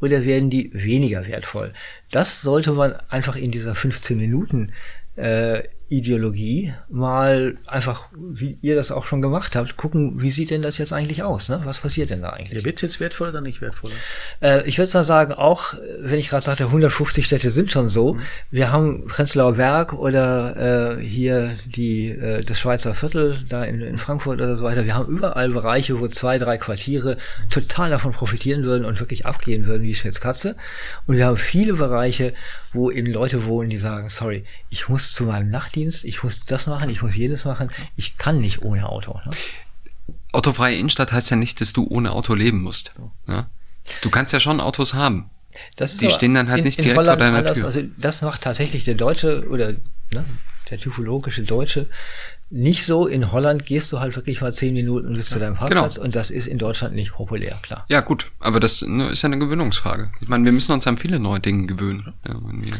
oder 0.05 0.25
werden 0.25 0.49
die 0.49 0.71
weniger 0.73 1.27
wertvoll? 1.27 1.73
Das 2.11 2.41
sollte 2.41 2.73
man 2.73 2.93
einfach 3.09 3.35
in 3.35 3.51
dieser 3.51 3.75
15 3.75 4.17
Minuten 4.17 4.71
äh, 5.15 5.63
Ideologie 5.87 6.73
mal 6.89 7.57
einfach, 7.67 8.09
wie 8.15 8.57
ihr 8.61 8.75
das 8.75 8.91
auch 8.91 9.05
schon 9.05 9.21
gemacht 9.21 9.55
habt, 9.55 9.77
gucken, 9.77 10.21
wie 10.21 10.31
sieht 10.31 10.49
denn 10.49 10.61
das 10.61 10.77
jetzt 10.77 10.93
eigentlich 10.93 11.21
aus? 11.21 11.47
Ne? 11.49 11.61
Was 11.63 11.79
passiert 11.79 12.09
denn 12.09 12.21
da 12.21 12.29
eigentlich? 12.29 12.57
Ja, 12.57 12.65
wird 12.65 12.81
jetzt 12.81 12.99
wertvoll 12.99 13.29
oder 13.29 13.41
nicht 13.41 13.61
wertvoll? 13.61 13.91
Äh, 14.41 14.67
ich 14.67 14.79
würde 14.79 14.91
mal 14.93 15.03
sagen, 15.03 15.33
auch 15.33 15.75
wenn 15.99 16.17
ich 16.17 16.29
gerade 16.29 16.43
sagte, 16.43 16.65
150 16.65 17.25
Städte 17.25 17.51
sind 17.51 17.71
schon 17.71 17.89
so. 17.89 18.13
Mhm. 18.13 18.21
Wir 18.49 18.71
haben 18.71 19.07
Prenzlauer 19.07 19.53
Berg 19.53 19.93
oder 19.93 20.97
äh, 20.97 21.01
hier 21.03 21.55
die 21.65 22.09
äh, 22.09 22.43
das 22.43 22.59
Schweizer 22.59 22.95
Viertel 22.95 23.45
da 23.47 23.63
in, 23.63 23.81
in 23.81 23.97
Frankfurt 23.97 24.41
oder 24.41 24.55
so 24.55 24.63
weiter. 24.63 24.85
Wir 24.85 24.95
haben 24.95 25.07
überall 25.07 25.49
Bereiche, 25.49 25.99
wo 25.99 26.07
zwei, 26.07 26.39
drei 26.39 26.57
Quartiere 26.57 27.17
total 27.49 27.91
davon 27.91 28.11
profitieren 28.11 28.63
würden 28.63 28.85
und 28.85 28.99
wirklich 28.99 29.25
abgehen 29.25 29.65
würden 29.65 29.83
wie 29.83 29.93
Schmitz 29.93 30.19
Katze. 30.19 30.55
Und 31.05 31.17
wir 31.17 31.27
haben 31.27 31.37
viele 31.37 31.73
Bereiche, 31.73 32.33
wo 32.73 32.91
eben 32.91 33.11
Leute 33.11 33.45
wohnen, 33.45 33.69
die 33.69 33.77
sagen, 33.77 34.09
sorry, 34.09 34.45
ich 34.69 34.89
muss 34.89 35.13
zu 35.13 35.23
meinem 35.23 35.49
Nachtdienst, 35.75 36.05
ich 36.05 36.23
muss 36.23 36.39
das 36.41 36.67
machen, 36.67 36.89
ich 36.89 37.01
muss 37.01 37.15
jedes 37.15 37.45
machen, 37.45 37.69
ich 37.95 38.17
kann 38.17 38.39
nicht 38.39 38.63
ohne 38.63 38.87
Auto. 38.89 39.19
Ne? 39.25 39.31
Autofreie 40.31 40.77
Innenstadt 40.77 41.11
heißt 41.11 41.29
ja 41.31 41.37
nicht, 41.37 41.61
dass 41.61 41.73
du 41.73 41.87
ohne 41.89 42.11
Auto 42.11 42.33
leben 42.33 42.61
musst. 42.61 42.93
Ne? 43.27 43.47
Du 44.01 44.09
kannst 44.09 44.33
ja 44.33 44.39
schon 44.39 44.59
Autos 44.59 44.93
haben. 44.93 45.29
die 45.79 46.09
stehen 46.09 46.33
dann 46.33 46.49
halt 46.49 46.59
in, 46.59 46.65
nicht 46.65 46.79
direkt 46.79 46.95
vor 46.95 47.03
deiner 47.03 47.37
anders, 47.37 47.57
Tür. 47.57 47.65
Also 47.65 47.81
das 47.97 48.21
macht 48.21 48.41
tatsächlich 48.41 48.83
der 48.83 48.95
Deutsche 48.95 49.47
oder 49.49 49.73
ne, 50.13 50.25
der 50.69 50.79
typologische 50.79 51.43
Deutsche 51.43 51.87
nicht 52.49 52.85
so. 52.85 53.07
In 53.07 53.31
Holland 53.31 53.65
gehst 53.65 53.91
du 53.91 53.99
halt 53.99 54.15
wirklich 54.15 54.41
mal 54.41 54.53
zehn 54.53 54.73
Minuten 54.73 55.13
bis 55.13 55.29
zu 55.29 55.39
deinem 55.39 55.55
Parkplatz 55.55 55.95
genau. 55.95 56.05
und 56.05 56.15
das 56.15 56.29
ist 56.29 56.47
in 56.47 56.57
Deutschland 56.57 56.95
nicht 56.95 57.13
populär, 57.13 57.59
klar. 57.61 57.85
Ja, 57.89 58.01
gut, 58.01 58.31
aber 58.39 58.59
das 58.59 58.81
ne, 58.83 59.09
ist 59.09 59.23
ja 59.23 59.27
eine 59.27 59.39
Gewöhnungsfrage. 59.39 60.11
Ich 60.21 60.27
meine, 60.27 60.45
wir 60.45 60.51
müssen 60.51 60.71
uns 60.71 60.85
an 60.87 60.97
viele 60.97 61.19
neue 61.19 61.39
Dinge 61.39 61.65
gewöhnen. 61.65 62.13
Ja, 62.27 62.39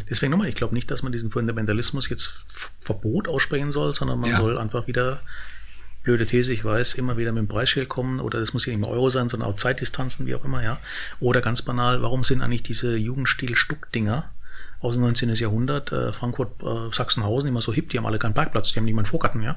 Deswegen 0.09 0.31
nochmal, 0.31 0.49
ich 0.49 0.55
glaube 0.55 0.73
nicht, 0.73 0.91
dass 0.91 1.03
man 1.03 1.11
diesen 1.11 1.31
Fundamentalismus 1.31 2.09
jetzt 2.09 2.45
Verbot 2.79 3.27
aussprechen 3.27 3.71
soll, 3.71 3.93
sondern 3.95 4.19
man 4.19 4.29
ja. 4.29 4.37
soll 4.37 4.57
einfach 4.57 4.87
wieder 4.87 5.21
blöde 6.03 6.27
These, 6.27 6.53
ich 6.53 6.63
weiß, 6.63 6.93
immer 6.93 7.17
wieder 7.17 7.31
mit 7.31 7.41
dem 7.41 7.47
Preisschild 7.47 7.89
kommen 7.89 8.19
oder 8.19 8.39
das 8.39 8.53
muss 8.53 8.67
ja 8.67 8.71
nicht 8.71 8.81
mehr 8.81 8.89
Euro 8.89 9.09
sein, 9.09 9.27
sondern 9.27 9.49
auch 9.49 9.55
Zeitdistanzen, 9.55 10.27
wie 10.27 10.35
auch 10.35 10.45
immer, 10.45 10.63
ja. 10.63 10.79
Oder 11.19 11.41
ganz 11.41 11.63
banal, 11.63 12.03
warum 12.03 12.23
sind 12.23 12.41
eigentlich 12.41 12.61
diese 12.61 12.95
Jugendstil-Stuckdinger 12.95 14.29
aus 14.79 14.95
dem 14.95 15.03
19. 15.03 15.33
Jahrhundert, 15.33 15.91
äh, 15.91 16.13
Frankfurt, 16.13 16.51
äh, 16.63 16.93
Sachsenhausen, 16.93 17.49
immer 17.49 17.61
so 17.61 17.73
hip, 17.73 17.89
die 17.89 17.97
haben 17.97 18.05
alle 18.05 18.19
keinen 18.19 18.33
Parkplatz, 18.33 18.71
die 18.71 18.79
haben 18.79 18.85
niemanden 18.85 19.09
Vorgarten, 19.09 19.41
ja. 19.41 19.51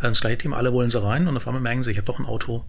Äh, 0.00 0.08
das 0.08 0.20
gleiche 0.20 0.38
Thema, 0.38 0.56
alle 0.56 0.72
wollen 0.72 0.90
sie 0.90 1.02
rein 1.02 1.28
und 1.28 1.36
auf 1.36 1.46
einmal 1.46 1.62
merken 1.62 1.82
sie, 1.82 1.90
ich 1.90 1.96
habe 1.96 2.06
doch 2.06 2.18
ein 2.18 2.26
Auto. 2.26 2.64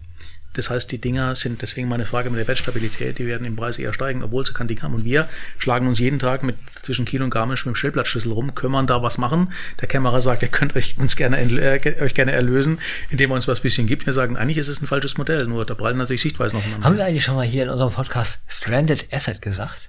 Das 0.54 0.68
heißt, 0.68 0.92
die 0.92 1.00
Dinger 1.00 1.34
sind, 1.34 1.62
deswegen 1.62 1.88
meine 1.88 2.04
Frage 2.04 2.28
mit 2.28 2.38
der 2.38 2.44
Bettstabilität, 2.44 3.18
die 3.18 3.26
werden 3.26 3.46
im 3.46 3.56
Preis 3.56 3.78
eher 3.78 3.94
steigen, 3.94 4.22
obwohl 4.22 4.44
sie 4.44 4.52
kein 4.52 4.68
Ding 4.68 4.82
haben. 4.82 4.94
Und 4.94 5.04
wir 5.04 5.28
schlagen 5.56 5.86
uns 5.86 5.98
jeden 5.98 6.18
Tag 6.18 6.42
mit 6.42 6.56
zwischen 6.82 7.06
Kiel 7.06 7.22
und 7.22 7.30
Garmisch 7.30 7.64
mit 7.64 7.74
dem 7.74 7.76
Stellplatzschlüssel 7.76 8.32
rum, 8.32 8.54
können 8.54 8.72
wir 8.72 8.82
da 8.82 9.02
was 9.02 9.16
machen. 9.16 9.52
Der 9.80 9.88
Kämmerer 9.88 10.20
sagt, 10.20 10.42
ihr 10.42 10.48
könnt 10.48 10.76
euch 10.76 10.98
uns 10.98 11.16
gerne, 11.16 11.38
äh, 11.38 12.02
euch 12.02 12.14
gerne 12.14 12.32
erlösen, 12.32 12.80
indem 13.08 13.30
er 13.30 13.36
uns 13.36 13.48
was 13.48 13.60
bisschen 13.60 13.86
gibt. 13.86 14.04
Wir 14.04 14.12
sagen, 14.12 14.36
eigentlich 14.36 14.58
ist 14.58 14.68
es 14.68 14.82
ein 14.82 14.86
falsches 14.86 15.16
Modell, 15.16 15.46
nur 15.46 15.64
da 15.64 15.74
prallen 15.74 15.96
natürlich 15.96 16.22
Sichtweisen 16.22 16.58
aufeinander. 16.58 16.84
Haben 16.84 16.96
wir 16.98 17.06
eigentlich 17.06 17.24
schon 17.24 17.36
mal 17.36 17.46
hier 17.46 17.62
in 17.62 17.70
unserem 17.70 17.92
Podcast 17.92 18.40
Stranded 18.46 19.06
Asset 19.10 19.40
gesagt? 19.40 19.88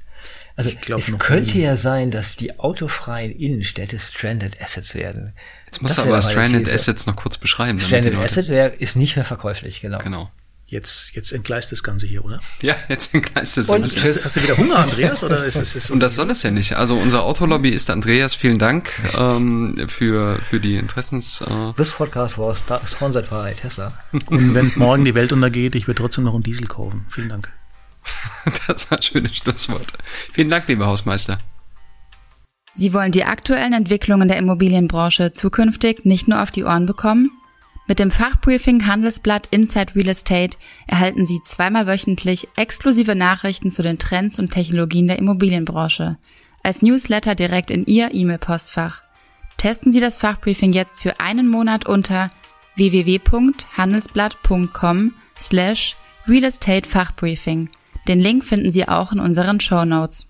Also 0.55 0.69
Ich 0.69 0.81
glaub 0.81 0.99
es 0.99 1.07
noch 1.07 1.17
könnte 1.19 1.57
nie. 1.57 1.63
ja 1.63 1.77
sein, 1.77 2.11
dass 2.11 2.35
die 2.35 2.59
autofreien 2.59 3.31
Innenstädte 3.31 3.97
Stranded 3.99 4.61
Assets 4.61 4.93
werden. 4.93 5.33
Jetzt 5.65 5.81
musst 5.81 5.97
Das 5.97 6.03
du 6.05 6.09
aber 6.11 6.21
Stranded. 6.21 6.71
Assets 6.71 7.07
noch 7.07 7.15
kurz 7.15 7.37
beschreiben. 7.39 7.79
Stranded 7.79 8.15
Asset 8.15 8.47
wär, 8.49 8.79
ist 8.79 8.95
nicht 8.95 9.15
mehr 9.15 9.25
verkäuflich, 9.25 9.81
genau. 9.81 9.97
Genau. 9.97 10.31
Jetzt, 10.65 11.13
jetzt 11.15 11.31
entgleist 11.33 11.71
das 11.71 11.83
Ganze 11.83 12.07
hier, 12.07 12.23
oder? 12.25 12.39
Ja, 12.61 12.75
jetzt 12.87 13.13
entgleist 13.13 13.57
es 13.57 13.69
Und 13.69 13.81
bisschen. 13.83 14.03
tschüss. 14.03 14.25
Hast 14.25 14.35
du 14.37 14.43
wieder 14.43 14.57
Hunger, 14.57 14.77
Andreas, 14.77 15.21
oder 15.23 15.43
ist 15.45 15.55
es, 15.55 15.75
ist 15.75 15.91
Und 15.91 15.99
das 15.99 16.15
soll 16.15 16.29
es 16.31 16.41
ja 16.41 16.51
nicht. 16.51 16.73
Also 16.77 16.97
unser 16.97 17.23
Autolobby 17.23 17.69
ist 17.69 17.89
Andreas. 17.91 18.33
Vielen 18.33 18.57
Dank 18.59 18.91
ähm, 19.15 19.85
für, 19.87 20.39
für 20.41 20.59
die 20.59 20.75
Interessens... 20.77 21.41
Äh, 21.41 21.73
This 21.75 21.91
podcast 21.91 22.37
was 22.37 22.63
sponsored 22.87 23.29
by 23.29 23.53
Tesla. 23.59 23.91
Und 24.27 24.55
wenn 24.55 24.71
morgen 24.75 25.03
die 25.05 25.13
Welt 25.15 25.31
untergeht, 25.31 25.75
ich 25.75 25.87
würde 25.87 26.01
trotzdem 26.01 26.23
noch 26.23 26.33
einen 26.33 26.43
Diesel 26.43 26.65
kaufen. 26.67 27.05
Vielen 27.09 27.29
Dank. 27.29 27.51
das 28.67 28.89
war 28.89 28.97
ein 28.97 29.01
schönes 29.01 29.35
Schlusswort. 29.35 29.87
Vielen 30.31 30.49
Dank, 30.49 30.67
lieber 30.67 30.87
Hausmeister. 30.87 31.39
Sie 32.75 32.93
wollen 32.93 33.11
die 33.11 33.25
aktuellen 33.25 33.73
Entwicklungen 33.73 34.27
der 34.27 34.37
Immobilienbranche 34.37 35.31
zukünftig 35.31 36.05
nicht 36.05 36.27
nur 36.27 36.41
auf 36.41 36.49
die 36.49 36.63
Ohren 36.63 36.87
bekommen? 36.87 37.29
Mit 37.85 37.99
dem 37.99 38.11
Fachbriefing 38.11 38.87
Handelsblatt 38.87 39.47
Inside 39.51 39.93
Real 39.95 40.07
Estate 40.07 40.57
erhalten 40.87 41.25
Sie 41.25 41.41
zweimal 41.43 41.85
wöchentlich 41.85 42.47
exklusive 42.55 43.13
Nachrichten 43.13 43.71
zu 43.71 43.83
den 43.83 43.99
Trends 43.99 44.39
und 44.39 44.51
Technologien 44.51 45.07
der 45.07 45.19
Immobilienbranche. 45.19 46.17
Als 46.63 46.81
Newsletter 46.81 47.35
direkt 47.35 47.71
in 47.71 47.85
Ihr 47.85 48.13
E-Mail-Postfach. 48.13 49.03
Testen 49.57 49.91
Sie 49.91 49.99
das 49.99 50.15
Fachbriefing 50.17 50.71
jetzt 50.71 51.01
für 51.01 51.19
einen 51.19 51.49
Monat 51.49 51.85
unter 51.85 52.29
www.handelsblatt.com 52.77 55.13
slash 55.37 55.97
Real 56.25 56.45
Estate 56.45 56.89
Fachbriefing. 56.89 57.69
Den 58.07 58.19
Link 58.19 58.43
finden 58.43 58.71
Sie 58.71 58.87
auch 58.87 59.11
in 59.11 59.19
unseren 59.19 59.59
Show 59.59 59.85
Notes. 59.85 60.27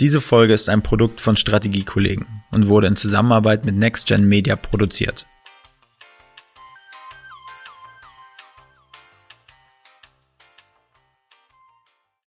Diese 0.00 0.20
Folge 0.20 0.54
ist 0.54 0.68
ein 0.68 0.82
Produkt 0.82 1.20
von 1.20 1.36
Strategiekollegen 1.36 2.26
und 2.50 2.66
wurde 2.66 2.88
in 2.88 2.96
Zusammenarbeit 2.96 3.64
mit 3.64 3.76
NextGen 3.76 4.26
Media 4.26 4.56
produziert. 4.56 5.26